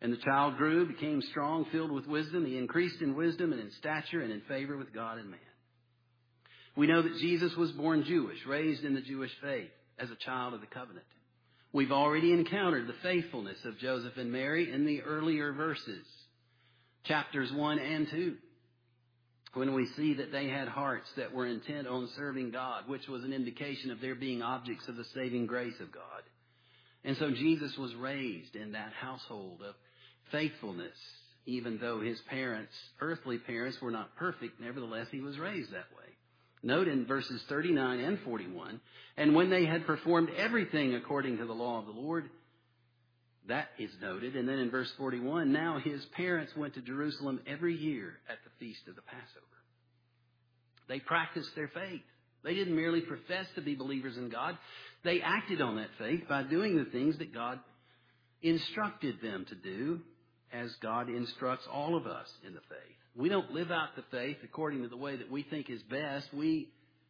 And 0.00 0.12
the 0.12 0.18
child 0.18 0.56
grew, 0.56 0.86
became 0.86 1.22
strong, 1.22 1.66
filled 1.72 1.90
with 1.90 2.06
wisdom. 2.06 2.44
He 2.44 2.58
increased 2.58 3.00
in 3.00 3.16
wisdom 3.16 3.52
and 3.52 3.60
in 3.60 3.70
stature 3.78 4.20
and 4.20 4.32
in 4.32 4.42
favor 4.42 4.76
with 4.76 4.92
God 4.92 5.18
and 5.18 5.30
man. 5.30 5.40
We 6.76 6.86
know 6.86 7.02
that 7.02 7.18
Jesus 7.18 7.56
was 7.56 7.72
born 7.72 8.04
Jewish, 8.04 8.38
raised 8.46 8.84
in 8.84 8.94
the 8.94 9.00
Jewish 9.00 9.32
faith 9.42 9.70
as 9.98 10.10
a 10.10 10.24
child 10.24 10.52
of 10.54 10.60
the 10.60 10.66
covenant. 10.66 11.06
We've 11.72 11.92
already 11.92 12.32
encountered 12.32 12.86
the 12.86 12.94
faithfulness 13.02 13.58
of 13.64 13.78
Joseph 13.78 14.16
and 14.16 14.30
Mary 14.30 14.72
in 14.72 14.86
the 14.86 15.02
earlier 15.02 15.52
verses, 15.52 16.06
chapters 17.04 17.50
1 17.52 17.78
and 17.78 18.08
2, 18.10 18.36
when 19.54 19.74
we 19.74 19.86
see 19.96 20.14
that 20.14 20.32
they 20.32 20.48
had 20.48 20.68
hearts 20.68 21.08
that 21.16 21.32
were 21.32 21.46
intent 21.46 21.86
on 21.86 22.08
serving 22.16 22.50
God, 22.50 22.88
which 22.88 23.08
was 23.08 23.24
an 23.24 23.32
indication 23.32 23.90
of 23.90 24.00
their 24.00 24.14
being 24.14 24.42
objects 24.42 24.86
of 24.86 24.96
the 24.96 25.04
saving 25.14 25.46
grace 25.46 25.78
of 25.80 25.92
God. 25.92 26.22
And 27.04 27.16
so 27.16 27.30
Jesus 27.30 27.76
was 27.78 27.94
raised 27.94 28.54
in 28.54 28.72
that 28.72 28.92
household 29.00 29.62
of 29.66 29.74
faithfulness, 30.30 30.96
even 31.46 31.78
though 31.78 32.00
his 32.00 32.20
parents, 32.28 32.72
earthly 33.00 33.38
parents, 33.38 33.78
were 33.80 33.90
not 33.90 34.14
perfect, 34.16 34.60
nevertheless 34.60 35.06
he 35.10 35.20
was 35.20 35.38
raised 35.38 35.70
that 35.70 35.90
way. 35.96 36.05
Note 36.66 36.88
in 36.88 37.06
verses 37.06 37.40
39 37.48 38.00
and 38.00 38.18
41, 38.24 38.80
and 39.16 39.36
when 39.36 39.50
they 39.50 39.64
had 39.66 39.86
performed 39.86 40.30
everything 40.36 40.96
according 40.96 41.38
to 41.38 41.46
the 41.46 41.52
law 41.52 41.78
of 41.78 41.86
the 41.86 41.92
Lord, 41.92 42.28
that 43.46 43.68
is 43.78 43.90
noted. 44.02 44.34
And 44.34 44.48
then 44.48 44.58
in 44.58 44.68
verse 44.68 44.92
41, 44.98 45.52
now 45.52 45.78
his 45.78 46.04
parents 46.16 46.52
went 46.56 46.74
to 46.74 46.80
Jerusalem 46.80 47.38
every 47.46 47.76
year 47.76 48.14
at 48.28 48.38
the 48.42 48.50
feast 48.58 48.80
of 48.88 48.96
the 48.96 49.02
Passover. 49.02 49.46
They 50.88 50.98
practiced 50.98 51.54
their 51.54 51.68
faith. 51.68 52.02
They 52.42 52.54
didn't 52.54 52.74
merely 52.74 53.00
profess 53.00 53.46
to 53.54 53.60
be 53.60 53.76
believers 53.76 54.16
in 54.16 54.28
God. 54.28 54.58
They 55.04 55.20
acted 55.20 55.60
on 55.60 55.76
that 55.76 55.90
faith 56.00 56.22
by 56.28 56.42
doing 56.42 56.76
the 56.76 56.90
things 56.90 57.16
that 57.18 57.32
God 57.32 57.60
instructed 58.42 59.20
them 59.22 59.46
to 59.50 59.54
do 59.54 60.00
as 60.52 60.74
God 60.82 61.08
instructs 61.10 61.68
all 61.72 61.96
of 61.96 62.08
us 62.08 62.26
in 62.44 62.54
the 62.54 62.60
faith. 62.68 63.05
We 63.16 63.28
don't 63.30 63.50
live 63.52 63.70
out 63.70 63.96
the 63.96 64.04
faith 64.10 64.36
according 64.44 64.82
to 64.82 64.88
the 64.88 64.96
way 64.96 65.16
that 65.16 65.30
we 65.30 65.42
think 65.42 65.70
is 65.70 65.82
best. 65.84 66.28
We, 66.34 66.68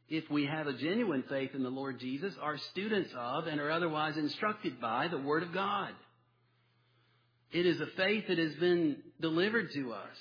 if 0.08 0.30
we 0.30 0.46
have 0.46 0.68
a 0.68 0.72
genuine 0.72 1.24
faith 1.28 1.50
in 1.54 1.64
the 1.64 1.68
Lord 1.68 1.98
Jesus, 1.98 2.32
are 2.40 2.56
students 2.70 3.10
of 3.16 3.48
and 3.48 3.60
are 3.60 3.70
otherwise 3.70 4.16
instructed 4.16 4.80
by 4.80 5.08
the 5.08 5.18
Word 5.18 5.42
of 5.42 5.52
God. 5.52 5.90
It 7.50 7.66
is 7.66 7.80
a 7.80 7.86
faith 7.96 8.24
that 8.28 8.38
has 8.38 8.54
been 8.54 8.98
delivered 9.20 9.72
to 9.72 9.92
us 9.92 10.16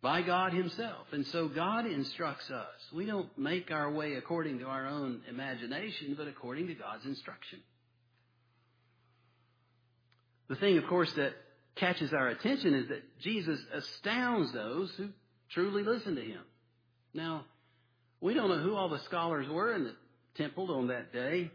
by 0.00 0.22
God 0.22 0.52
Himself. 0.52 1.06
And 1.12 1.24
so 1.28 1.46
God 1.46 1.86
instructs 1.86 2.50
us. 2.50 2.92
We 2.92 3.06
don't 3.06 3.28
make 3.38 3.70
our 3.70 3.90
way 3.90 4.14
according 4.14 4.58
to 4.58 4.64
our 4.66 4.86
own 4.86 5.20
imagination, 5.30 6.14
but 6.18 6.26
according 6.26 6.66
to 6.66 6.74
God's 6.74 7.06
instruction. 7.06 7.60
The 10.48 10.56
thing, 10.56 10.76
of 10.76 10.86
course, 10.86 11.12
that 11.14 11.34
catches 11.76 12.12
our 12.12 12.28
attention 12.28 12.74
is 12.74 12.88
that 12.88 13.02
Jesus 13.20 13.60
astounds 13.72 14.52
those 14.52 14.92
who 14.96 15.08
truly 15.50 15.82
listen 15.82 16.16
to 16.16 16.22
him. 16.22 16.42
Now, 17.14 17.44
we 18.20 18.34
don't 18.34 18.48
know 18.48 18.62
who 18.62 18.74
all 18.74 18.88
the 18.88 19.00
scholars 19.00 19.46
were 19.48 19.74
in 19.74 19.84
the 19.84 19.94
temple 20.36 20.72
on 20.74 20.88
that 20.88 21.12
day 21.12 21.50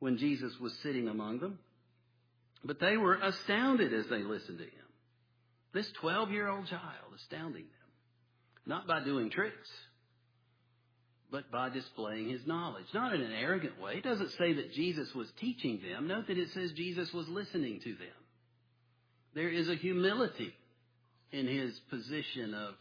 when 0.00 0.18
Jesus 0.18 0.52
was 0.60 0.72
sitting 0.82 1.08
among 1.08 1.40
them, 1.40 1.58
but 2.64 2.80
they 2.80 2.96
were 2.96 3.14
astounded 3.14 3.92
as 3.92 4.06
they 4.10 4.22
listened 4.22 4.58
to 4.58 4.64
him. 4.64 4.72
This 5.72 5.90
12 6.00 6.30
year 6.30 6.48
old 6.48 6.66
child 6.66 7.12
astounding 7.16 7.62
them, 7.62 7.90
not 8.66 8.86
by 8.86 9.02
doing 9.04 9.30
tricks, 9.30 9.68
but 11.30 11.50
by 11.50 11.68
displaying 11.68 12.30
his 12.30 12.46
knowledge. 12.46 12.86
Not 12.94 13.14
in 13.14 13.20
an 13.20 13.32
arrogant 13.32 13.80
way. 13.80 13.94
It 13.96 14.04
doesn't 14.04 14.32
say 14.38 14.54
that 14.54 14.72
Jesus 14.72 15.14
was 15.14 15.28
teaching 15.40 15.80
them. 15.82 16.08
Note 16.08 16.26
that 16.28 16.38
it 16.38 16.48
says 16.54 16.72
Jesus 16.72 17.12
was 17.12 17.28
listening 17.28 17.80
to 17.80 17.90
them. 17.90 18.08
There 19.34 19.48
is 19.48 19.68
a 19.68 19.74
humility 19.74 20.54
in 21.32 21.46
his 21.46 21.78
position 21.90 22.54
of 22.54 22.74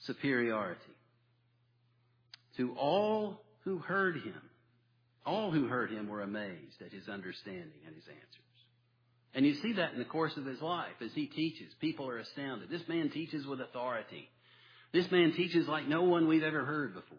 superiority. 0.00 0.80
To 2.56 2.74
all 2.74 3.42
who 3.64 3.78
heard 3.78 4.16
him, 4.16 4.40
all 5.24 5.50
who 5.50 5.66
heard 5.66 5.90
him 5.90 6.08
were 6.08 6.22
amazed 6.22 6.80
at 6.84 6.92
his 6.92 7.08
understanding 7.08 7.80
and 7.86 7.94
his 7.94 8.04
answers. 8.06 8.46
And 9.34 9.44
you 9.44 9.54
see 9.56 9.74
that 9.74 9.92
in 9.92 9.98
the 9.98 10.04
course 10.04 10.36
of 10.36 10.46
his 10.46 10.62
life 10.62 10.94
as 11.04 11.12
he 11.14 11.26
teaches. 11.26 11.72
People 11.80 12.08
are 12.08 12.18
astounded. 12.18 12.70
This 12.70 12.88
man 12.88 13.10
teaches 13.10 13.46
with 13.46 13.60
authority. 13.60 14.30
This 14.92 15.10
man 15.10 15.32
teaches 15.32 15.68
like 15.68 15.86
no 15.86 16.04
one 16.04 16.26
we've 16.26 16.42
ever 16.42 16.64
heard 16.64 16.94
before. 16.94 17.18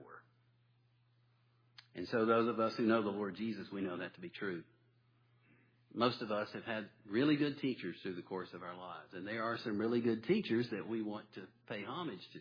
And 1.95 2.07
so 2.07 2.25
those 2.25 2.47
of 2.47 2.59
us 2.59 2.73
who 2.75 2.83
know 2.83 3.03
the 3.03 3.09
Lord 3.09 3.35
Jesus, 3.35 3.67
we 3.71 3.81
know 3.81 3.97
that 3.97 4.15
to 4.15 4.21
be 4.21 4.29
true 4.29 4.63
most 5.97 6.21
of 6.21 6.31
us 6.31 6.47
have 6.53 6.63
had 6.63 6.85
really 7.09 7.35
good 7.35 7.59
teachers 7.59 7.95
through 8.03 8.13
the 8.13 8.21
course 8.21 8.49
of 8.53 8.61
our 8.61 8.77
lives, 8.77 9.13
and 9.13 9.27
there 9.27 9.43
are 9.43 9.57
some 9.63 9.79
really 9.79 9.99
good 9.99 10.23
teachers 10.25 10.67
that 10.71 10.87
we 10.87 11.01
want 11.01 11.25
to 11.33 11.41
pay 11.67 11.83
homage 11.83 12.21
to. 12.33 12.39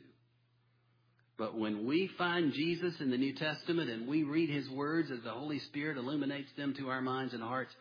But 1.38 1.58
when 1.58 1.86
we 1.86 2.10
find 2.18 2.52
Jesus 2.52 2.94
in 3.00 3.10
the 3.10 3.16
New 3.16 3.34
Testament 3.34 3.88
and 3.88 4.06
we 4.06 4.24
read 4.24 4.50
his 4.50 4.68
words 4.68 5.10
as 5.10 5.22
the 5.24 5.30
Holy 5.30 5.58
Spirit 5.60 5.96
illuminates 5.96 6.50
them 6.58 6.74
to 6.78 6.88
our 6.88 7.00
minds 7.00 7.32
and 7.32 7.42
hearts, 7.42 7.72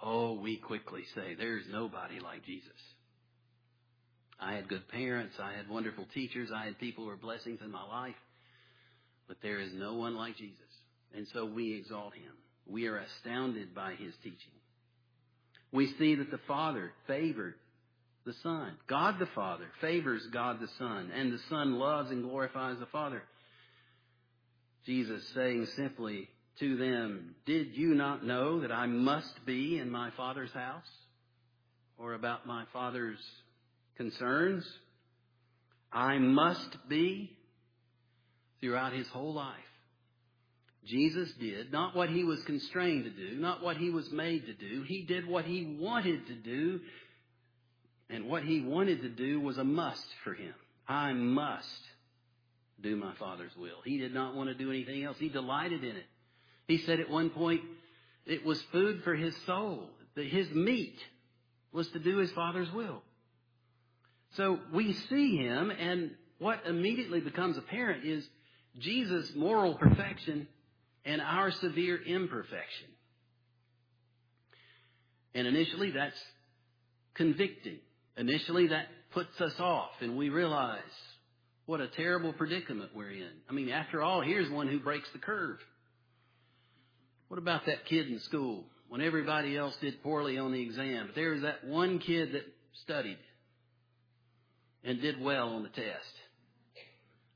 oh, 0.00 0.34
we 0.34 0.56
quickly 0.56 1.02
say, 1.14 1.34
there's 1.36 1.64
nobody 1.70 2.20
like 2.20 2.44
Jesus. 2.44 2.68
I 4.40 4.54
had 4.54 4.68
good 4.68 4.88
parents. 4.88 5.34
I 5.40 5.54
had 5.54 5.68
wonderful 5.68 6.06
teachers. 6.14 6.50
I 6.54 6.64
had 6.66 6.78
people 6.78 7.04
who 7.04 7.10
were 7.10 7.16
blessings 7.16 7.60
in 7.64 7.70
my 7.70 7.86
life. 7.86 8.14
But 9.26 9.38
there 9.42 9.60
is 9.60 9.72
no 9.74 9.94
one 9.94 10.16
like 10.16 10.36
Jesus. 10.36 10.56
And 11.14 11.26
so 11.32 11.46
we 11.46 11.74
exalt 11.74 12.14
him. 12.14 12.32
We 12.66 12.86
are 12.86 12.98
astounded 12.98 13.74
by 13.74 13.92
his 13.92 14.14
teaching. 14.22 14.59
We 15.72 15.92
see 15.98 16.16
that 16.16 16.30
the 16.30 16.40
Father 16.48 16.92
favored 17.06 17.54
the 18.26 18.34
Son. 18.42 18.72
God 18.88 19.18
the 19.18 19.28
Father 19.34 19.66
favors 19.80 20.22
God 20.32 20.60
the 20.60 20.68
Son, 20.78 21.10
and 21.14 21.32
the 21.32 21.40
Son 21.48 21.78
loves 21.78 22.10
and 22.10 22.22
glorifies 22.22 22.78
the 22.78 22.86
Father. 22.86 23.22
Jesus 24.84 25.22
saying 25.34 25.66
simply 25.76 26.28
to 26.58 26.76
them, 26.76 27.34
Did 27.46 27.76
you 27.76 27.94
not 27.94 28.24
know 28.24 28.60
that 28.60 28.72
I 28.72 28.86
must 28.86 29.44
be 29.46 29.78
in 29.78 29.90
my 29.90 30.10
Father's 30.16 30.52
house? 30.52 30.82
Or 31.98 32.14
about 32.14 32.46
my 32.46 32.64
Father's 32.72 33.18
concerns? 33.96 34.66
I 35.92 36.18
must 36.18 36.76
be 36.88 37.36
throughout 38.60 38.92
his 38.92 39.08
whole 39.08 39.34
life. 39.34 39.56
Jesus 40.86 41.30
did 41.38 41.72
not 41.72 41.94
what 41.94 42.08
he 42.08 42.24
was 42.24 42.42
constrained 42.44 43.04
to 43.04 43.10
do, 43.10 43.36
not 43.38 43.62
what 43.62 43.76
he 43.76 43.90
was 43.90 44.10
made 44.10 44.46
to 44.46 44.54
do. 44.54 44.82
He 44.82 45.02
did 45.02 45.26
what 45.26 45.44
he 45.44 45.76
wanted 45.78 46.26
to 46.26 46.34
do 46.34 46.80
and 48.10 48.26
what 48.26 48.42
he 48.42 48.60
wanted 48.60 49.02
to 49.02 49.08
do 49.08 49.40
was 49.40 49.56
a 49.56 49.64
must 49.64 50.04
for 50.24 50.34
him. 50.34 50.54
I 50.88 51.12
must 51.12 51.66
do 52.82 52.96
my 52.96 53.14
Father's 53.14 53.54
will. 53.56 53.82
He 53.84 53.98
did 53.98 54.12
not 54.12 54.34
want 54.34 54.48
to 54.48 54.54
do 54.54 54.70
anything 54.70 55.04
else. 55.04 55.16
He 55.18 55.28
delighted 55.28 55.84
in 55.84 55.96
it. 55.96 56.06
He 56.66 56.78
said 56.78 56.98
at 56.98 57.08
one 57.08 57.30
point, 57.30 57.60
it 58.26 58.44
was 58.44 58.60
food 58.72 59.02
for 59.04 59.14
his 59.14 59.34
soul. 59.46 59.90
That 60.16 60.26
his 60.26 60.50
meat 60.50 60.98
was 61.72 61.88
to 61.90 62.00
do 62.00 62.18
his 62.18 62.32
Father's 62.32 62.70
will. 62.72 63.02
So 64.36 64.58
we 64.72 64.92
see 64.92 65.36
him, 65.36 65.70
and 65.70 66.12
what 66.38 66.66
immediately 66.66 67.20
becomes 67.20 67.56
apparent 67.56 68.04
is 68.04 68.26
Jesus' 68.78 69.32
moral 69.36 69.74
perfection 69.74 70.48
and 71.04 71.20
our 71.20 71.50
severe 71.50 72.00
imperfection. 72.02 72.88
And 75.34 75.46
initially, 75.46 75.92
that's 75.92 76.18
convicting. 77.14 77.78
Initially, 78.16 78.68
that 78.68 78.86
puts 79.12 79.40
us 79.40 79.54
off, 79.58 79.90
and 80.00 80.16
we 80.16 80.28
realize 80.28 80.80
what 81.66 81.80
a 81.80 81.88
terrible 81.88 82.32
predicament 82.32 82.90
we're 82.94 83.12
in. 83.12 83.30
I 83.48 83.52
mean, 83.52 83.68
after 83.68 84.02
all, 84.02 84.22
here's 84.22 84.50
one 84.50 84.68
who 84.68 84.80
breaks 84.80 85.08
the 85.12 85.18
curve. 85.18 85.58
What 87.28 87.38
about 87.38 87.66
that 87.66 87.86
kid 87.86 88.08
in 88.08 88.18
school 88.20 88.64
when 88.88 89.00
everybody 89.00 89.56
else 89.56 89.76
did 89.80 90.02
poorly 90.02 90.36
on 90.36 90.52
the 90.52 90.60
exam? 90.60 91.06
But 91.06 91.14
there 91.14 91.30
was 91.30 91.42
that 91.42 91.64
one 91.64 92.00
kid 92.00 92.32
that 92.32 92.42
studied 92.82 93.18
and 94.82 95.00
did 95.00 95.20
well 95.20 95.50
on 95.50 95.62
the 95.62 95.68
test. 95.68 96.19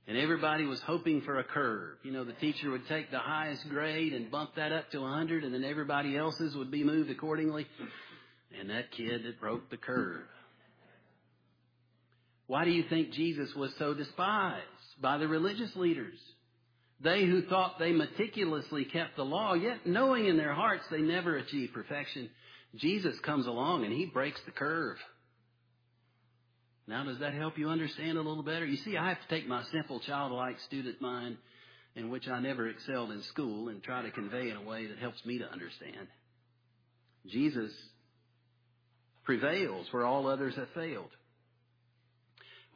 And 0.07 0.19
everybody 0.19 0.65
was 0.65 0.81
hoping 0.83 1.23
for 1.23 1.39
a 1.39 1.45
curve. 1.45 1.97
You 2.03 2.13
know, 2.13 2.25
the 2.25 2.35
teacher 2.35 2.71
would 2.71 2.87
take 2.89 3.11
the 3.11 3.19
highest 3.19 3.67
grade 3.71 4.13
and 4.13 4.31
bump 4.31 4.57
that 4.57 4.71
up 4.71 4.91
to 4.91 5.01
100, 5.01 5.45
and 5.45 5.55
then 5.55 5.65
everybody 5.65 6.17
else's 6.17 6.55
would 6.55 6.71
be 6.71 6.85
moved 6.85 7.11
accordingly. 7.11 7.67
And 8.61 8.69
that 8.69 8.93
kid 8.93 9.25
that 9.25 9.41
broke 9.41 9.71
the 9.71 9.79
curve. 9.79 10.27
Why 12.47 12.65
do 12.65 12.71
you 12.71 12.85
think 12.89 13.13
Jesus 13.13 13.55
was 13.55 13.73
so 13.79 13.95
despised 13.95 14.63
by 15.01 15.17
the 15.17 15.27
religious 15.27 15.75
leaders? 15.75 16.19
They 17.01 17.25
who 17.25 17.43
thought 17.43 17.79
they 17.79 17.93
meticulously 17.93 18.85
kept 18.85 19.17
the 19.17 19.25
law, 19.25 19.55
yet 19.55 19.87
knowing 19.87 20.27
in 20.27 20.37
their 20.37 20.53
hearts 20.53 20.85
they 20.91 21.01
never 21.01 21.37
achieved 21.37 21.73
perfection. 21.73 22.29
Jesus 22.77 23.19
comes 23.21 23.47
along 23.47 23.85
and 23.85 23.93
he 23.93 24.07
breaks 24.07 24.41
the 24.45 24.53
curve. 24.53 24.99
Now, 26.87 27.05
does 27.05 27.19
that 27.21 27.35
help 27.35 27.59
you 27.59 27.69
understand 27.71 28.19
a 28.19 28.23
little 28.23 28.43
better? 28.43 28.67
You 28.67 28.77
see, 28.79 28.97
I 28.97 29.09
have 29.09 29.21
to 29.21 29.35
take 29.35 29.49
my 29.49 29.63
simple 29.73 30.01
childlike 30.01 30.61
student 30.61 31.01
mind, 31.01 31.39
in 31.97 32.11
which 32.11 32.29
I 32.29 32.41
never 32.41 32.69
excelled 32.69 33.11
in 33.11 33.23
school, 33.23 33.69
and 33.69 33.83
try 33.83 34.03
to 34.03 34.11
convey 34.11 34.51
in 34.51 34.57
a 34.57 34.63
way 34.63 34.87
that 34.87 34.99
helps 34.99 35.25
me 35.25 35.39
to 35.39 35.51
understand. 35.51 36.09
Jesus 37.27 37.73
prevails 39.25 39.87
where 39.91 40.05
all 40.05 40.29
others 40.29 40.55
have 40.57 40.69
failed 40.75 41.11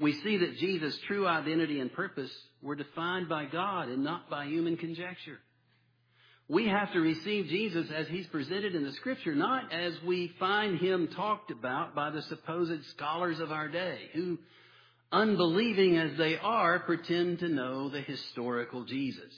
we 0.01 0.13
see 0.23 0.39
that 0.39 0.57
Jesus' 0.59 0.99
true 1.07 1.27
identity 1.27 1.81
and 1.81 1.93
purpose 1.93 2.31
were 2.63 2.77
defined 2.77 3.29
by 3.29 3.47
God 3.47 3.89
and 3.89 4.05
not 4.05 4.31
by 4.31 4.47
human 4.47 4.77
conjecture. 4.77 5.39
We 6.49 6.67
have 6.67 6.93
to 6.95 7.01
receive 7.01 7.47
Jesus 7.49 7.89
as 7.95 8.09
he's 8.09 8.27
presented 8.29 8.75
in 8.75 8.83
the 8.83 8.93
scripture, 8.95 9.35
not 9.35 9.71
as 9.71 9.93
we 10.03 10.33
find 10.41 10.79
him 10.79 11.09
talked 11.09 11.51
about 11.51 11.95
by 11.95 12.11
the 12.11 12.23
supposed 12.23 12.87
scholars 12.87 13.39
of 13.39 13.53
our 13.53 13.69
day, 13.69 13.99
who, 14.15 14.39
unbelieving 15.13 15.99
as 15.99 16.17
they 16.17 16.39
are, 16.39 16.79
pretend 16.81 17.41
to 17.41 17.49
know 17.49 17.91
the 17.91 18.01
historical 18.01 18.85
Jesus. 18.85 19.35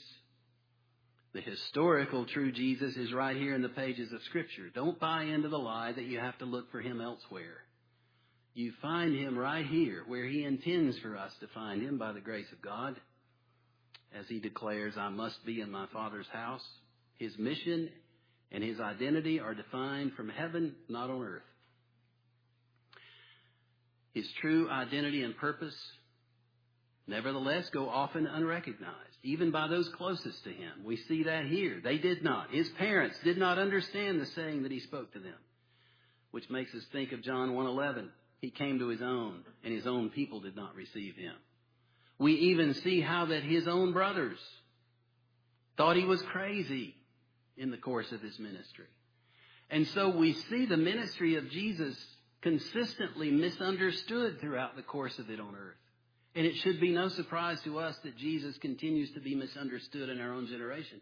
The 1.33 1.41
historical 1.41 2.25
true 2.25 2.51
Jesus 2.51 2.95
is 2.95 3.11
right 3.11 3.35
here 3.35 3.55
in 3.55 3.61
the 3.61 3.69
pages 3.69 4.13
of 4.13 4.23
scripture. 4.23 4.69
Don't 4.73 4.99
buy 4.99 5.23
into 5.23 5.49
the 5.49 5.59
lie 5.59 5.91
that 5.91 6.05
you 6.05 6.19
have 6.19 6.37
to 6.37 6.45
look 6.45 6.71
for 6.71 6.79
him 6.79 7.01
elsewhere. 7.01 7.57
You 8.53 8.71
find 8.81 9.15
him 9.15 9.37
right 9.37 9.65
here 9.65 10.03
where 10.07 10.25
he 10.25 10.43
intends 10.43 10.97
for 10.99 11.17
us 11.17 11.33
to 11.41 11.47
find 11.47 11.81
him 11.81 11.97
by 11.97 12.13
the 12.13 12.19
grace 12.21 12.51
of 12.53 12.61
God. 12.61 12.95
As 14.13 14.27
he 14.27 14.39
declares, 14.39 14.95
I 14.97 15.07
must 15.09 15.45
be 15.45 15.61
in 15.61 15.71
my 15.71 15.87
Father's 15.93 16.27
house. 16.27 16.65
His 17.21 17.37
mission 17.37 17.87
and 18.51 18.63
his 18.63 18.79
identity 18.79 19.39
are 19.39 19.53
defined 19.53 20.13
from 20.13 20.27
heaven, 20.27 20.73
not 20.89 21.11
on 21.11 21.21
earth. 21.21 21.43
His 24.15 24.27
true 24.41 24.67
identity 24.67 25.21
and 25.21 25.37
purpose, 25.37 25.75
nevertheless, 27.05 27.69
go 27.69 27.87
often 27.87 28.25
unrecognized, 28.25 29.19
even 29.21 29.51
by 29.51 29.67
those 29.67 29.87
closest 29.89 30.43
to 30.45 30.49
him. 30.49 30.83
We 30.83 30.97
see 30.97 31.21
that 31.25 31.45
here. 31.45 31.79
They 31.83 31.99
did 31.99 32.23
not. 32.23 32.49
His 32.49 32.67
parents 32.79 33.15
did 33.23 33.37
not 33.37 33.59
understand 33.59 34.19
the 34.19 34.25
saying 34.25 34.63
that 34.63 34.71
he 34.71 34.79
spoke 34.79 35.13
to 35.13 35.19
them, 35.19 35.37
which 36.31 36.49
makes 36.49 36.73
us 36.73 36.83
think 36.91 37.11
of 37.11 37.21
John 37.21 37.51
1:11. 37.51 38.09
He 38.39 38.49
came 38.49 38.79
to 38.79 38.87
his 38.87 39.03
own, 39.03 39.45
and 39.63 39.71
his 39.71 39.85
own 39.85 40.09
people 40.09 40.39
did 40.39 40.55
not 40.55 40.73
receive 40.73 41.15
him. 41.17 41.35
We 42.17 42.33
even 42.33 42.73
see 42.73 42.99
how 42.99 43.25
that 43.25 43.43
his 43.43 43.67
own 43.67 43.93
brothers 43.93 44.39
thought 45.77 45.95
he 45.95 46.05
was 46.05 46.23
crazy 46.23 46.95
in 47.57 47.71
the 47.71 47.77
course 47.77 48.11
of 48.11 48.21
his 48.21 48.37
ministry. 48.39 48.85
And 49.69 49.87
so 49.87 50.09
we 50.09 50.33
see 50.33 50.65
the 50.65 50.77
ministry 50.77 51.35
of 51.35 51.49
Jesus 51.49 51.95
consistently 52.41 53.31
misunderstood 53.31 54.39
throughout 54.39 54.75
the 54.75 54.81
course 54.81 55.17
of 55.19 55.29
it 55.29 55.39
on 55.39 55.55
earth. 55.55 55.77
And 56.35 56.45
it 56.45 56.55
should 56.57 56.79
be 56.79 56.91
no 56.91 57.09
surprise 57.09 57.61
to 57.63 57.79
us 57.79 57.95
that 58.03 58.17
Jesus 58.17 58.57
continues 58.57 59.11
to 59.11 59.19
be 59.19 59.35
misunderstood 59.35 60.09
in 60.09 60.19
our 60.21 60.33
own 60.33 60.47
generation. 60.47 61.01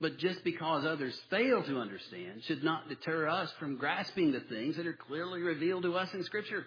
But 0.00 0.18
just 0.18 0.42
because 0.42 0.84
others 0.84 1.18
fail 1.30 1.62
to 1.62 1.78
understand 1.78 2.42
should 2.44 2.64
not 2.64 2.88
deter 2.88 3.28
us 3.28 3.52
from 3.58 3.76
grasping 3.76 4.32
the 4.32 4.40
things 4.40 4.76
that 4.76 4.86
are 4.86 4.98
clearly 5.08 5.40
revealed 5.40 5.84
to 5.84 5.94
us 5.96 6.12
in 6.12 6.24
Scripture. 6.24 6.66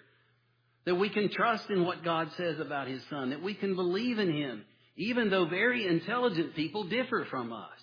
That 0.86 0.94
we 0.94 1.10
can 1.10 1.28
trust 1.28 1.68
in 1.70 1.84
what 1.84 2.04
God 2.04 2.30
says 2.36 2.58
about 2.58 2.88
His 2.88 3.02
Son, 3.10 3.30
that 3.30 3.42
we 3.42 3.54
can 3.54 3.74
believe 3.74 4.18
in 4.18 4.32
Him, 4.32 4.64
even 4.96 5.28
though 5.28 5.44
very 5.44 5.86
intelligent 5.86 6.54
people 6.54 6.84
differ 6.84 7.26
from 7.28 7.52
us. 7.52 7.77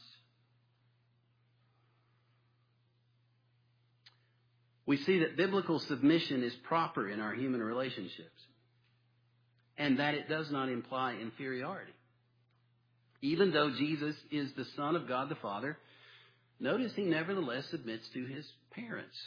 We 4.85 4.97
see 4.97 5.19
that 5.19 5.37
biblical 5.37 5.79
submission 5.79 6.43
is 6.43 6.53
proper 6.63 7.09
in 7.09 7.19
our 7.19 7.33
human 7.33 7.61
relationships, 7.61 8.41
and 9.77 9.99
that 9.99 10.13
it 10.13 10.29
does 10.29 10.51
not 10.51 10.69
imply 10.69 11.15
inferiority 11.15 11.91
even 13.25 13.51
though 13.51 13.71
Jesus 13.71 14.15
is 14.31 14.51
the 14.53 14.65
Son 14.75 14.95
of 14.95 15.07
God 15.07 15.29
the 15.29 15.35
Father, 15.35 15.77
notice 16.59 16.93
he 16.95 17.03
nevertheless 17.03 17.65
submits 17.71 18.07
to 18.09 18.25
his 18.25 18.45
parents 18.71 19.17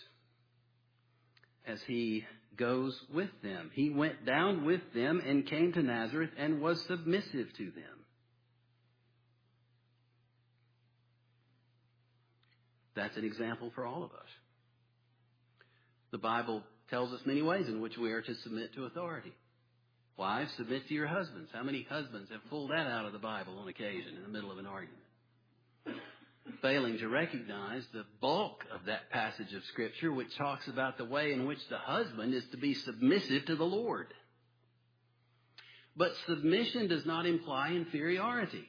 as 1.67 1.83
he 1.83 2.25
goes 2.57 2.99
with 3.13 3.31
them. 3.43 3.71
He 3.75 3.91
went 3.91 4.25
down 4.25 4.65
with 4.65 4.81
them 4.95 5.21
and 5.25 5.47
came 5.47 5.73
to 5.73 5.83
Nazareth 5.83 6.31
and 6.39 6.61
was 6.61 6.81
submissive 6.87 7.53
to 7.57 7.65
them. 7.65 7.85
That's 12.95 13.17
an 13.17 13.25
example 13.25 13.71
for 13.75 13.85
all 13.85 14.03
of 14.03 14.11
us. 14.13 14.29
The 16.11 16.19
Bible 16.19 16.63
tells 16.91 17.13
us 17.13 17.21
many 17.27 17.43
ways 17.43 17.69
in 17.69 17.81
which 17.81 17.99
we 17.99 18.13
are 18.13 18.23
to 18.23 18.35
submit 18.37 18.75
to 18.75 18.85
authority. 18.85 19.33
Wives, 20.17 20.51
submit 20.57 20.89
to 20.89 20.95
your 20.95 21.07
husbands. 21.07 21.51
How 21.53 21.63
many 21.63 21.87
husbands 21.89 22.31
have 22.31 22.41
pulled 22.51 22.71
that 22.71 22.87
out 22.87 23.05
of 23.05 23.13
the 23.13 23.19
Bible 23.19 23.59
on 23.59 23.69
occasion 23.69 24.17
in 24.17 24.23
the 24.23 24.29
middle 24.29 24.51
of 24.51 24.59
an 24.59 24.67
argument? 24.67 24.99
Failing 26.63 26.99
to 26.99 27.09
recognize 27.09 27.85
the 27.93 28.05
bulk 28.21 28.65
of 28.73 28.87
that 28.87 29.11
passage 29.11 29.53
of 29.53 29.63
Scripture, 29.67 30.11
which 30.11 30.35
talks 30.37 30.67
about 30.67 30.99
the 30.99 31.05
way 31.05 31.33
in 31.33 31.47
which 31.47 31.61
the 31.69 31.79
husband 31.79 32.35
is 32.35 32.45
to 32.51 32.57
be 32.57 32.75
submissive 32.75 33.45
to 33.47 33.55
the 33.55 33.65
Lord. 33.65 34.09
But 35.95 36.13
submission 36.27 36.89
does 36.89 37.05
not 37.05 37.27
imply 37.27 37.73
inferiority. 37.73 38.67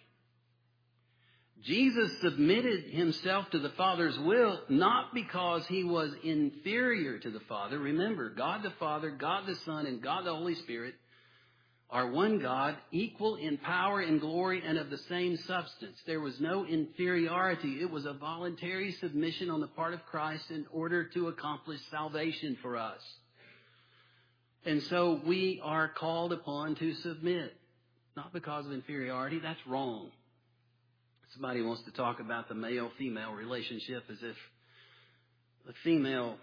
Jesus 1.64 2.12
submitted 2.22 2.86
himself 2.86 3.50
to 3.52 3.60
the 3.60 3.72
Father's 3.72 4.18
will 4.20 4.62
not 4.70 5.14
because 5.14 5.66
he 5.68 5.84
was 5.84 6.12
inferior 6.24 7.20
to 7.20 7.30
the 7.30 7.42
Father. 7.42 7.78
Remember, 7.78 8.30
God 8.30 8.64
the 8.64 8.74
Father, 8.80 9.10
God 9.12 9.46
the 9.46 9.56
Son, 9.66 9.86
and 9.86 10.02
God 10.02 10.26
the 10.26 10.34
Holy 10.34 10.56
Spirit 10.56 10.96
are 11.90 12.12
one 12.12 12.40
God, 12.40 12.78
equal 12.92 13.36
in 13.36 13.58
power 13.58 14.00
and 14.00 14.22
glory 14.22 14.62
and 14.64 14.78
of 14.78 14.92
the 14.92 15.00
same 15.10 15.38
substance. 15.48 15.98
There 16.06 16.20
was 16.20 16.40
no 16.40 16.66
inferiority. 16.66 17.82
It 17.82 17.90
was 17.90 18.06
a 18.06 18.14
voluntary 18.14 18.92
submission 18.94 19.50
on 19.50 19.60
the 19.60 19.68
part 19.68 19.96
of 19.96 20.06
Christ 20.06 20.52
in 20.52 20.66
order 20.72 21.06
to 21.06 21.30
accomplish 21.30 21.80
salvation 21.90 22.58
for 22.62 22.78
us. 22.78 23.02
And 24.66 24.84
so 24.84 25.20
we 25.26 25.60
are 25.64 25.88
called 25.90 26.32
upon 26.32 26.76
to 26.76 26.94
submit, 26.96 27.56
not 28.16 28.34
because 28.34 28.68
of 28.68 28.72
inferiority. 28.72 29.40
That's 29.40 29.60
wrong. 29.66 30.12
Somebody 31.40 31.62
wants 31.62 31.84
to 31.84 31.92
talk 31.92 32.20
about 32.20 32.50
the 32.50 32.54
male 32.54 32.92
female 32.98 33.32
relationship 33.32 34.04
as 34.12 34.18
if 34.22 34.36
the 35.66 35.72
female 35.86 36.36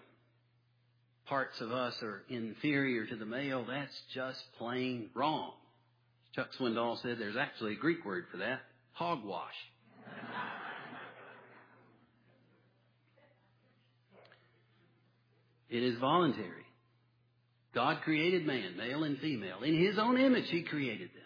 parts 1.26 1.60
of 1.60 1.70
us 1.70 1.92
are 2.02 2.22
inferior 2.30 3.04
to 3.04 3.14
the 3.14 3.26
male. 3.26 3.66
That's 3.68 3.92
just 4.14 4.40
plain 4.56 5.10
wrong. 5.14 5.52
Chuck 6.34 6.48
Swindoll 6.58 7.02
said 7.02 7.18
there's 7.18 7.36
actually 7.36 7.74
a 7.74 7.76
Greek 7.76 8.06
word 8.06 8.24
for 8.32 8.38
that 8.38 8.60
hogwash. 8.92 9.52
it 15.68 15.82
is 15.82 15.98
voluntary. 15.98 16.64
God 17.74 17.98
created 18.02 18.46
man, 18.46 18.78
male 18.78 19.04
and 19.04 19.18
female. 19.18 19.62
In 19.62 19.78
his 19.78 19.98
own 19.98 20.18
image, 20.18 20.48
he 20.48 20.62
created 20.62 21.10
them. 21.10 21.25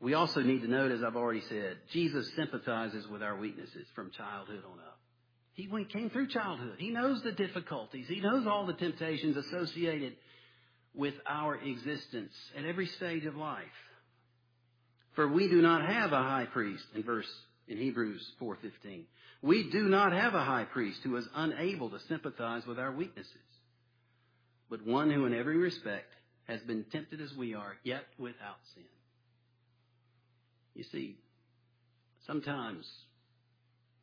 We 0.00 0.14
also 0.14 0.40
need 0.40 0.62
to 0.62 0.68
note, 0.68 0.92
as 0.92 1.02
I've 1.02 1.16
already 1.16 1.42
said, 1.48 1.78
Jesus 1.92 2.30
sympathizes 2.36 3.08
with 3.08 3.22
our 3.22 3.36
weaknesses 3.36 3.86
from 3.94 4.10
childhood 4.10 4.62
on 4.70 4.78
up. 4.78 4.98
He 5.54 5.68
came 5.90 6.10
through 6.10 6.28
childhood. 6.28 6.76
He 6.78 6.90
knows 6.90 7.22
the 7.22 7.32
difficulties. 7.32 8.06
He 8.08 8.20
knows 8.20 8.46
all 8.46 8.66
the 8.66 8.74
temptations 8.74 9.38
associated 9.38 10.16
with 10.94 11.14
our 11.26 11.56
existence 11.56 12.32
at 12.58 12.66
every 12.66 12.86
stage 12.86 13.24
of 13.24 13.36
life. 13.36 13.64
For 15.14 15.26
we 15.26 15.48
do 15.48 15.62
not 15.62 15.88
have 15.88 16.12
a 16.12 16.22
high 16.22 16.46
priest 16.52 16.84
in 16.94 17.02
verse 17.02 17.30
in 17.68 17.78
Hebrews 17.78 18.32
4:15. 18.38 19.06
We 19.40 19.70
do 19.70 19.88
not 19.88 20.12
have 20.12 20.34
a 20.34 20.44
high 20.44 20.64
priest 20.64 21.00
who 21.02 21.16
is 21.16 21.26
unable 21.34 21.88
to 21.90 22.00
sympathize 22.00 22.66
with 22.66 22.78
our 22.78 22.92
weaknesses, 22.92 23.32
but 24.68 24.82
one 24.82 25.10
who 25.10 25.24
in 25.24 25.34
every 25.34 25.56
respect 25.56 26.12
has 26.44 26.60
been 26.62 26.84
tempted 26.84 27.20
as 27.20 27.34
we 27.34 27.54
are, 27.54 27.76
yet 27.82 28.04
without 28.18 28.58
sin. 28.74 28.84
You 30.76 30.84
see, 30.92 31.16
sometimes 32.26 32.86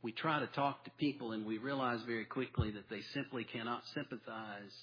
we 0.01 0.11
try 0.11 0.39
to 0.39 0.47
talk 0.47 0.83
to 0.85 0.91
people 0.97 1.31
and 1.31 1.45
we 1.45 1.59
realize 1.59 1.99
very 2.07 2.25
quickly 2.25 2.71
that 2.71 2.89
they 2.89 3.01
simply 3.13 3.43
cannot 3.43 3.83
sympathize 3.93 4.73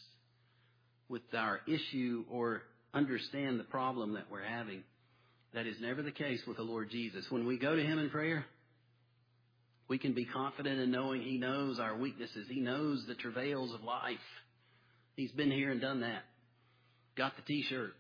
with 1.09 1.22
our 1.37 1.61
issue 1.66 2.24
or 2.31 2.62
understand 2.94 3.59
the 3.59 3.64
problem 3.64 4.14
that 4.14 4.31
we're 4.31 4.44
having. 4.44 4.85
That 5.53 5.66
is 5.66 5.76
never 5.81 6.00
the 6.00 6.12
case 6.12 6.40
with 6.46 6.59
the 6.59 6.62
Lord 6.62 6.90
Jesus. 6.90 7.26
When 7.29 7.44
we 7.44 7.59
go 7.59 7.74
to 7.74 7.83
Him 7.83 7.98
in 7.98 8.09
prayer, 8.09 8.44
we 9.88 9.98
can 9.98 10.14
be 10.14 10.24
confident 10.24 10.79
in 10.79 10.92
knowing 10.92 11.22
He 11.22 11.38
knows 11.38 11.81
our 11.81 11.96
weaknesses. 11.98 12.46
He 12.48 12.61
knows 12.61 13.05
the 13.09 13.16
travails 13.16 13.74
of 13.74 13.83
life. 13.83 14.14
He's 15.16 15.33
been 15.33 15.50
here 15.50 15.72
and 15.72 15.81
done 15.81 16.03
that. 16.03 16.22
Got 17.16 17.35
the 17.35 17.42
t-shirt. 17.42 17.94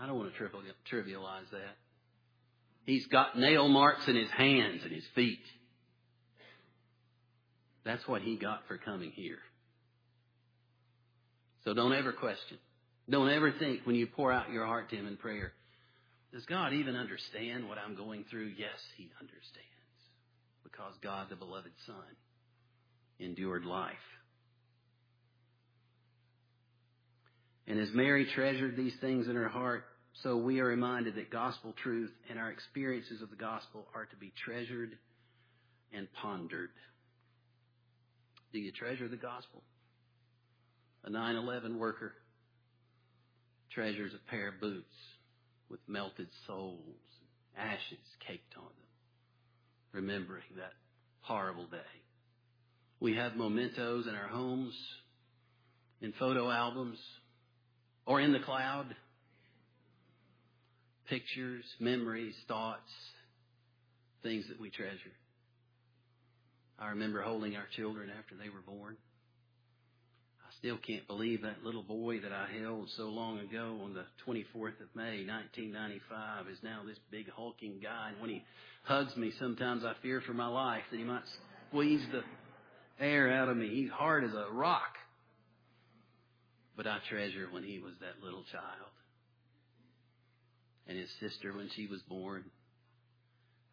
I 0.00 0.08
don't 0.08 0.18
want 0.18 0.32
to 0.34 0.94
trivialize 0.94 1.48
that. 1.52 1.76
He's 2.84 3.06
got 3.06 3.38
nail 3.38 3.68
marks 3.68 4.08
in 4.08 4.16
his 4.16 4.30
hands 4.30 4.82
and 4.82 4.92
his 4.92 5.04
feet. 5.14 5.42
That's 7.84 8.06
what 8.06 8.22
he 8.22 8.36
got 8.36 8.62
for 8.66 8.78
coming 8.78 9.10
here. 9.10 9.38
So 11.64 11.74
don't 11.74 11.92
ever 11.92 12.12
question. 12.12 12.58
Don't 13.08 13.30
ever 13.30 13.52
think 13.52 13.80
when 13.84 13.96
you 13.96 14.06
pour 14.06 14.32
out 14.32 14.50
your 14.50 14.66
heart 14.66 14.90
to 14.90 14.96
him 14.96 15.06
in 15.06 15.16
prayer, 15.16 15.52
does 16.32 16.44
God 16.46 16.72
even 16.72 16.96
understand 16.96 17.68
what 17.68 17.78
I'm 17.78 17.94
going 17.94 18.24
through? 18.30 18.52
Yes, 18.56 18.78
he 18.96 19.10
understands. 19.20 19.68
Because 20.62 20.94
God, 21.02 21.28
the 21.28 21.36
beloved 21.36 21.72
Son, 21.86 21.96
endured 23.18 23.64
life. 23.64 23.94
And 27.66 27.78
as 27.78 27.90
Mary 27.92 28.26
treasured 28.34 28.76
these 28.76 28.94
things 29.00 29.28
in 29.28 29.36
her 29.36 29.48
heart, 29.48 29.84
so 30.22 30.36
we 30.36 30.60
are 30.60 30.66
reminded 30.66 31.14
that 31.16 31.30
gospel 31.30 31.74
truth 31.82 32.12
and 32.28 32.38
our 32.38 32.50
experiences 32.50 33.22
of 33.22 33.30
the 33.30 33.36
gospel 33.36 33.86
are 33.94 34.04
to 34.04 34.16
be 34.16 34.32
treasured 34.44 34.96
and 35.92 36.06
pondered. 36.20 36.70
Do 38.52 38.58
you 38.58 38.72
treasure 38.72 39.08
the 39.08 39.16
gospel? 39.16 39.62
A 41.04 41.10
9-11 41.10 41.78
worker 41.78 42.12
treasures 43.72 44.12
a 44.14 44.30
pair 44.30 44.48
of 44.48 44.60
boots 44.60 44.94
with 45.70 45.80
melted 45.88 46.28
soles 46.46 46.78
ashes 47.56 47.98
caked 48.26 48.54
on 48.56 48.62
them, 48.62 49.92
remembering 49.92 50.44
that 50.56 50.72
horrible 51.20 51.66
day. 51.66 51.78
We 53.00 53.16
have 53.16 53.36
mementos 53.36 54.06
in 54.06 54.14
our 54.14 54.28
homes, 54.28 54.74
in 56.00 56.12
photo 56.18 56.50
albums, 56.50 56.98
or 58.06 58.20
in 58.20 58.32
the 58.32 58.40
cloud 58.40 58.94
pictures, 61.12 61.64
memories, 61.78 62.34
thoughts, 62.48 62.90
things 64.22 64.46
that 64.48 64.58
we 64.58 64.70
treasure. 64.70 65.12
I 66.78 66.88
remember 66.88 67.20
holding 67.20 67.54
our 67.54 67.66
children 67.76 68.08
after 68.18 68.34
they 68.34 68.48
were 68.48 68.62
born. 68.66 68.96
I 70.40 70.56
still 70.58 70.78
can't 70.78 71.06
believe 71.06 71.42
that 71.42 71.62
little 71.62 71.82
boy 71.82 72.20
that 72.20 72.32
I 72.32 72.46
held 72.58 72.88
so 72.96 73.10
long 73.10 73.40
ago 73.40 73.80
on 73.84 73.92
the 73.92 74.06
24th 74.26 74.80
of 74.80 74.88
May, 74.94 75.26
1995, 75.26 76.48
is 76.48 76.56
now 76.62 76.80
this 76.86 76.96
big 77.10 77.28
hulking 77.28 77.78
guy. 77.82 78.12
And 78.12 78.20
when 78.22 78.30
he 78.30 78.42
hugs 78.84 79.14
me, 79.14 79.32
sometimes 79.38 79.84
I 79.84 79.92
fear 80.00 80.22
for 80.22 80.32
my 80.32 80.48
life 80.48 80.84
that 80.90 80.96
he 80.96 81.04
might 81.04 81.24
squeeze 81.68 82.06
the 82.10 82.22
air 83.04 83.30
out 83.30 83.50
of 83.50 83.58
me. 83.58 83.68
He's 83.68 83.90
hard 83.90 84.24
as 84.24 84.32
a 84.32 84.50
rock. 84.50 84.94
But 86.74 86.86
I 86.86 87.00
treasure 87.10 87.48
when 87.50 87.64
he 87.64 87.80
was 87.80 87.92
that 88.00 88.24
little 88.24 88.44
child 88.50 88.92
and 90.86 90.98
his 90.98 91.08
sister 91.20 91.52
when 91.52 91.68
she 91.74 91.86
was 91.86 92.00
born. 92.02 92.44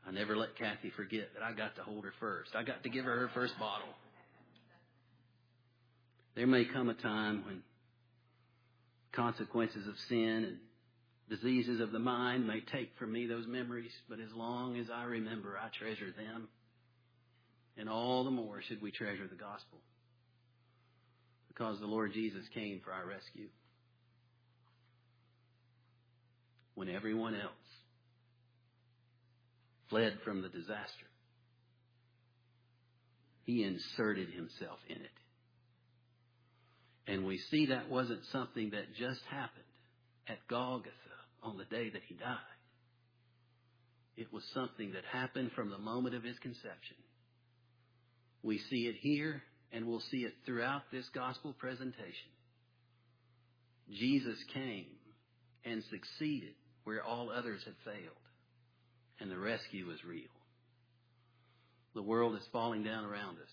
I 0.08 0.12
never 0.12 0.36
let 0.38 0.58
Kathy 0.58 0.92
forget 0.96 1.30
that 1.34 1.44
I 1.44 1.54
got 1.54 1.76
to 1.76 1.84
hold 1.84 2.04
her 2.06 2.14
first. 2.20 2.52
I 2.56 2.64
got 2.64 2.84
to 2.84 2.90
give 2.90 3.06
her 3.06 3.20
her 3.20 3.32
first 3.34 3.54
bottle. 3.60 3.90
There 6.36 6.48
may 6.48 6.66
come 6.66 6.90
a 6.90 6.94
time 6.94 7.44
when 7.46 7.62
consequences 9.12 9.88
of 9.88 9.96
sin 10.08 10.46
and 10.48 10.58
diseases 11.30 11.80
of 11.82 11.92
the 11.92 12.00
mind 12.00 12.48
may 12.48 12.62
take 12.62 12.92
from 12.98 13.12
me 13.12 13.28
those 13.28 13.46
memories, 13.48 13.92
but 14.08 14.20
as 14.20 14.32
long 14.34 14.78
as 14.78 14.88
I 14.94 15.04
remember, 15.04 15.58
I 15.58 15.70
treasure 15.78 16.12
them. 16.16 16.48
And 17.78 17.88
all 17.88 18.24
the 18.24 18.32
more 18.32 18.62
should 18.68 18.82
we 18.82 18.92
treasure 18.92 19.28
the 19.28 19.36
gospel. 19.36 19.80
Because 21.48 21.80
the 21.80 21.88
Lord 21.88 22.14
Jesus 22.14 22.44
came 22.54 22.82
for 22.84 22.92
our 22.92 23.06
rescue. 23.06 23.48
When 26.80 26.88
everyone 26.88 27.36
else 27.36 27.52
fled 29.90 30.18
from 30.24 30.42
the 30.42 30.48
disaster. 30.48 31.08
He 33.44 33.66
inserted 33.66 34.30
himself 34.30 34.80
in 34.88 34.96
it. 34.96 35.18
And 37.06 37.26
we 37.26 37.38
see 37.52 37.66
that 37.66 37.90
wasn't 37.90 38.22
something 38.32 38.70
that 38.70 38.96
just 38.98 39.20
happened 39.30 39.66
at 40.30 40.38
Golgotha 40.50 40.94
on 41.44 41.58
the 41.58 41.66
day 41.66 41.90
that 41.90 42.02
he 42.08 42.16
died. 42.16 42.38
It 44.16 44.32
was 44.32 44.44
something 44.54 44.94
that 44.94 45.04
happened 45.12 45.52
from 45.58 45.72
the 45.72 45.78
moment 45.78 46.16
of 46.16 46.24
his 46.24 46.40
conception. 46.40 46.96
We 48.42 48.58
see 48.70 48.88
it 48.88 48.96
here 49.02 49.42
and 49.74 49.86
we'll 49.86 50.04
see 50.12 50.20
it 50.20 50.34
throughout 50.46 50.84
this 50.94 51.10
gospel 51.14 51.52
presentation. 51.60 52.32
Jesus 53.92 54.38
came 54.54 54.86
and 55.66 55.84
succeeded 55.90 56.54
where 56.90 57.04
all 57.04 57.30
others 57.30 57.62
had 57.66 57.76
failed. 57.86 58.18
And 59.20 59.30
the 59.30 59.38
rescue 59.38 59.92
is 59.92 60.04
real. 60.04 60.34
The 61.94 62.02
world 62.02 62.36
is 62.36 62.42
falling 62.52 62.84
down 62.84 63.06
around 63.06 63.36
us. 63.36 63.52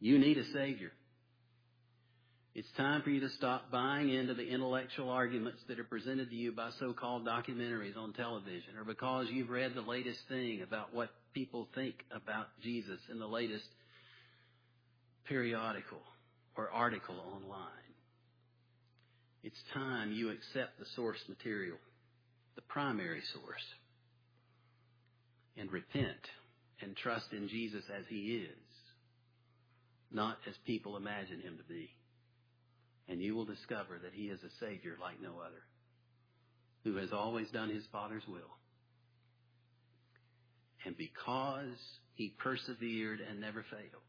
You 0.00 0.18
need 0.18 0.38
a 0.38 0.44
Savior. 0.54 0.90
It's 2.54 2.70
time 2.78 3.02
for 3.02 3.10
you 3.10 3.20
to 3.20 3.28
stop 3.36 3.70
buying 3.70 4.08
into 4.08 4.32
the 4.32 4.48
intellectual 4.48 5.10
arguments 5.10 5.58
that 5.68 5.78
are 5.78 5.84
presented 5.84 6.30
to 6.30 6.34
you 6.34 6.52
by 6.52 6.70
so-called 6.80 7.26
documentaries 7.26 7.98
on 7.98 8.14
television 8.14 8.78
or 8.78 8.84
because 8.84 9.26
you've 9.30 9.50
read 9.50 9.74
the 9.74 9.82
latest 9.82 10.20
thing 10.30 10.62
about 10.62 10.94
what 10.94 11.10
people 11.34 11.68
think 11.74 11.96
about 12.10 12.46
Jesus 12.62 13.00
in 13.10 13.18
the 13.18 13.28
latest 13.28 13.68
periodical 15.28 16.00
or 16.56 16.70
article 16.70 17.16
online. 17.34 17.91
It's 19.42 19.58
time 19.74 20.12
you 20.12 20.30
accept 20.30 20.78
the 20.78 20.86
source 20.94 21.18
material, 21.28 21.78
the 22.54 22.62
primary 22.62 23.22
source, 23.32 23.64
and 25.56 25.70
repent 25.72 26.28
and 26.80 26.96
trust 26.96 27.32
in 27.32 27.48
Jesus 27.48 27.84
as 27.96 28.04
He 28.08 28.36
is, 28.44 28.56
not 30.12 30.38
as 30.48 30.54
people 30.64 30.96
imagine 30.96 31.40
Him 31.40 31.56
to 31.58 31.64
be. 31.64 31.90
And 33.08 33.20
you 33.20 33.34
will 33.34 33.44
discover 33.44 33.98
that 34.02 34.12
He 34.14 34.26
is 34.26 34.38
a 34.44 34.64
Savior 34.64 34.96
like 35.00 35.20
no 35.20 35.40
other, 35.44 35.62
who 36.84 36.96
has 36.96 37.12
always 37.12 37.50
done 37.50 37.68
His 37.68 37.84
Father's 37.90 38.26
will. 38.28 38.58
And 40.86 40.96
because 40.96 41.78
He 42.14 42.32
persevered 42.38 43.18
and 43.28 43.40
never 43.40 43.64
failed, 43.70 44.02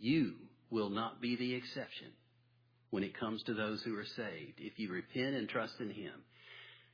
you 0.00 0.34
will 0.68 0.90
not 0.90 1.20
be 1.20 1.36
the 1.36 1.54
exception 1.54 2.08
when 2.90 3.04
it 3.04 3.18
comes 3.18 3.42
to 3.44 3.54
those 3.54 3.80
who 3.82 3.96
are 3.96 4.04
saved. 4.16 4.58
If 4.58 4.78
you 4.78 4.92
repent 4.92 5.34
and 5.36 5.48
trust 5.48 5.74
in 5.80 5.90
Him, 5.90 6.12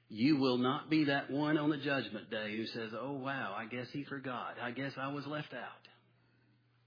you 0.09 0.37
will 0.37 0.59
not 0.59 0.89
be 0.89 1.05
that 1.05 1.31
one 1.31 1.59
on 1.59 1.71
the 1.71 1.79
judgment 1.79 2.31
day 2.31 2.57
who 2.57 2.67
says, 2.67 2.91
Oh 2.99 3.13
wow, 3.13 3.55
I 3.57 3.67
guess 3.67 3.87
He 3.93 4.05
forgot. 4.05 4.57
I 4.63 4.71
guess 4.71 4.93
I 4.99 5.13
was 5.13 5.27
left 5.27 5.53
out. 5.53 5.89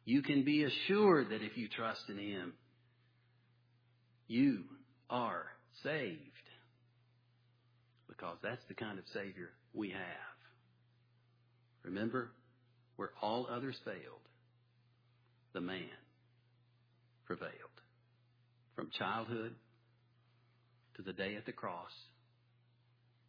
You 0.05 0.21
can 0.21 0.43
be 0.43 0.63
assured 0.63 1.29
that 1.29 1.43
if 1.43 1.57
you 1.57 1.67
trust 1.67 2.01
in 2.09 2.17
Him, 2.17 2.53
you 4.27 4.63
are 5.09 5.45
saved. 5.83 6.19
Because 8.07 8.37
that's 8.43 8.63
the 8.67 8.73
kind 8.73 8.99
of 8.99 9.05
Savior 9.13 9.49
we 9.73 9.89
have. 9.89 9.99
Remember, 11.83 12.31
where 12.95 13.11
all 13.21 13.47
others 13.49 13.77
failed, 13.85 13.95
the 15.53 15.61
man 15.61 15.89
prevailed. 17.25 17.68
From 18.79 18.91
childhood 18.97 19.55
to 20.95 21.01
the 21.01 21.11
day 21.11 21.35
at 21.35 21.45
the 21.45 21.51
cross, 21.51 21.91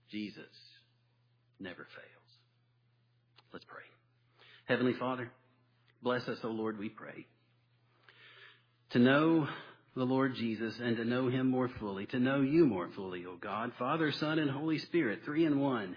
Jesus 0.09 0.45
never 1.59 1.89
fails. 1.97 2.31
Let's 3.53 3.65
pray. 3.65 3.83
Heavenly 4.67 4.93
Father, 4.93 5.29
bless 6.05 6.29
us, 6.29 6.39
O 6.45 6.51
Lord, 6.51 6.79
we 6.79 6.89
pray. 6.89 7.27
To 8.91 9.01
know 9.01 9.49
the 9.97 10.05
Lord 10.05 10.37
Jesus 10.37 10.73
and 10.81 10.97
to 10.99 11.05
know 11.05 11.29
Him 11.29 11.51
more 11.51 11.69
fully, 11.81 12.07
to 12.07 12.21
know 12.21 12.43
you 12.43 12.65
more 12.65 12.89
fully, 12.95 13.27
O 13.27 13.35
God, 13.37 13.73
Father, 13.77 14.13
Son, 14.13 14.39
and 14.39 14.53
Holy 14.53 14.79
Spirit, 14.79 15.23
three 15.25 15.47
in 15.47 15.59
one, 15.59 15.97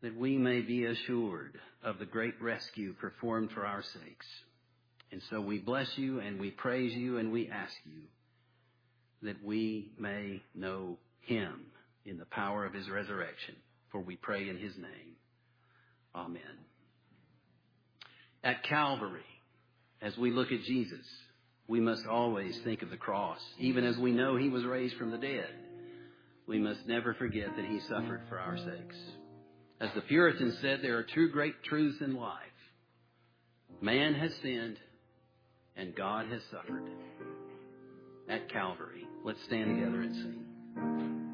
that 0.00 0.16
we 0.16 0.38
may 0.38 0.62
be 0.62 0.86
assured 0.86 1.58
of 1.84 1.98
the 1.98 2.06
great 2.06 2.40
rescue 2.40 2.94
performed 2.94 3.50
for 3.52 3.66
our 3.66 3.82
sakes. 3.82 4.26
And 5.12 5.20
so 5.28 5.42
we 5.42 5.58
bless 5.58 5.90
you 5.98 6.20
and 6.20 6.40
we 6.40 6.50
praise 6.50 6.94
you 6.94 7.18
and 7.18 7.30
we 7.32 7.50
ask 7.50 7.74
you 7.84 8.00
that 9.22 9.42
we 9.44 9.92
may 9.98 10.42
know 10.54 10.98
him 11.20 11.66
in 12.04 12.18
the 12.18 12.24
power 12.26 12.64
of 12.64 12.72
his 12.72 12.88
resurrection. 12.88 13.54
For 13.92 14.00
we 14.00 14.16
pray 14.16 14.48
in 14.48 14.56
his 14.56 14.76
name. 14.76 15.16
Amen. 16.14 16.42
At 18.42 18.64
Calvary, 18.64 19.20
as 20.00 20.16
we 20.16 20.30
look 20.30 20.50
at 20.52 20.62
Jesus, 20.62 21.06
we 21.68 21.80
must 21.80 22.06
always 22.06 22.58
think 22.64 22.82
of 22.82 22.90
the 22.90 22.96
cross. 22.96 23.40
Even 23.58 23.84
as 23.84 23.96
we 23.96 24.12
know 24.12 24.36
he 24.36 24.48
was 24.48 24.64
raised 24.64 24.96
from 24.96 25.10
the 25.10 25.18
dead, 25.18 25.50
we 26.46 26.58
must 26.58 26.86
never 26.86 27.14
forget 27.14 27.54
that 27.56 27.64
he 27.64 27.80
suffered 27.80 28.22
for 28.28 28.38
our 28.38 28.56
sakes. 28.56 28.96
As 29.80 29.90
the 29.94 30.00
Puritans 30.02 30.58
said, 30.60 30.80
there 30.82 30.98
are 30.98 31.06
two 31.14 31.28
great 31.28 31.62
truths 31.64 32.00
in 32.00 32.14
life. 32.14 32.36
Man 33.80 34.14
has 34.14 34.32
sinned 34.42 34.78
and 35.76 35.94
God 35.94 36.26
has 36.26 36.42
suffered. 36.50 36.82
At 38.28 38.50
Calvary, 38.52 39.06
let's 39.24 39.42
stand 39.44 39.76
together 39.76 40.02
and 40.02 40.14
sing. 40.14 41.29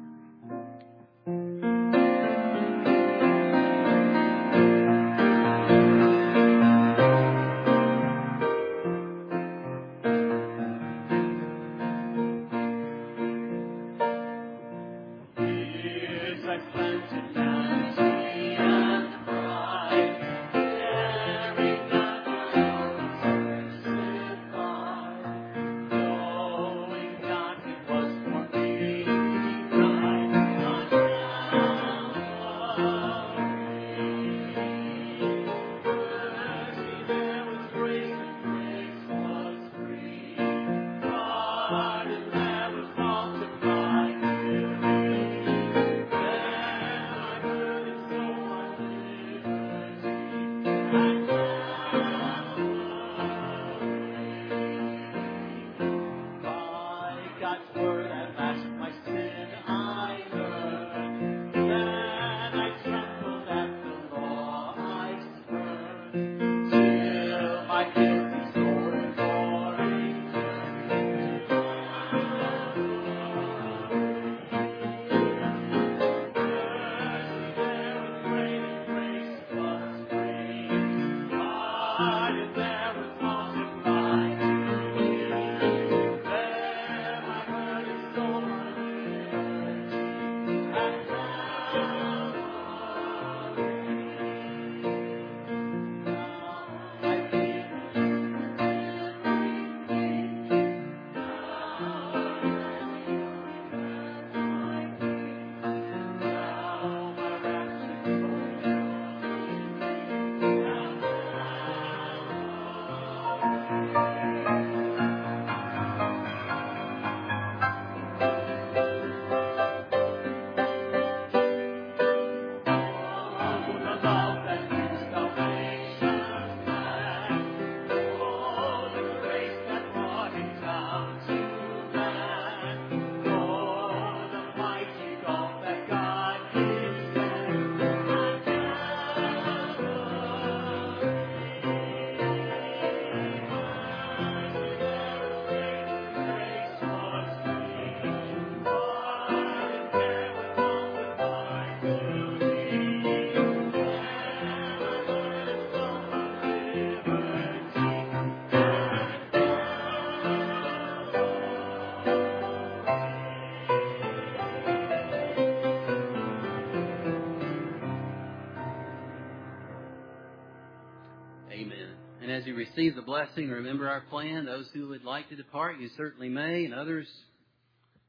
You 172.47 172.55
receive 172.55 172.95
the 172.95 173.01
blessing, 173.01 173.49
remember 173.49 173.89
our 173.89 174.01
plan. 174.01 174.45
Those 174.45 174.67
who 174.73 174.89
would 174.89 175.03
like 175.03 175.29
to 175.29 175.35
depart, 175.35 175.79
you 175.79 175.89
certainly 175.97 176.29
may, 176.29 176.65
and 176.65 176.73
others 176.73 177.07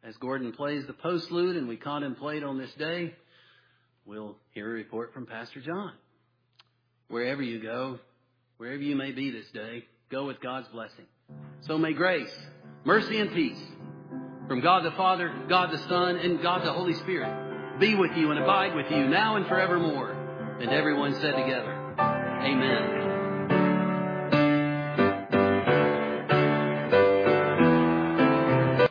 as 0.05 0.17
Gordon 0.17 0.53
plays 0.53 0.87
the 0.87 0.93
postlude 0.93 1.59
and 1.59 1.69
we 1.69 1.77
contemplate 1.77 2.43
on 2.43 2.57
this 2.57 2.73
day, 2.75 3.15
we'll 4.07 4.37
hear 4.53 4.69
a 4.69 4.73
report 4.73 5.13
from 5.13 5.27
Pastor 5.27 5.61
John. 5.61 5.93
Wherever 7.09 7.43
you 7.43 7.61
go, 7.61 7.99
wherever 8.59 8.83
you 8.83 8.95
may 8.95 9.13
be 9.13 9.31
this 9.31 9.49
day, 9.53 9.85
go 10.11 10.27
with 10.27 10.41
God's 10.41 10.69
blessing. 10.69 11.07
So 11.63 11.77
may 11.77 11.93
grace, 11.93 12.33
mercy, 12.85 13.19
and 13.19 13.33
peace 13.33 13.61
from 14.47 14.61
God 14.61 14.85
the 14.85 14.93
Father, 14.93 15.33
God 15.49 15.73
the 15.73 15.79
Son, 15.89 16.17
and 16.17 16.41
God 16.41 16.65
the 16.65 16.73
Holy 16.73 16.95
Spirit 16.95 17.81
be 17.81 17.95
with 17.95 18.17
you 18.17 18.31
and 18.31 18.41
abide 18.41 18.75
with 18.75 18.91
you 18.91 19.07
now 19.07 19.37
and 19.37 19.47
forevermore. 19.47 20.13
And 20.61 20.71
everyone 20.71 21.15
said 21.15 21.33
together, 21.33 21.95
Amen. 21.99 22.98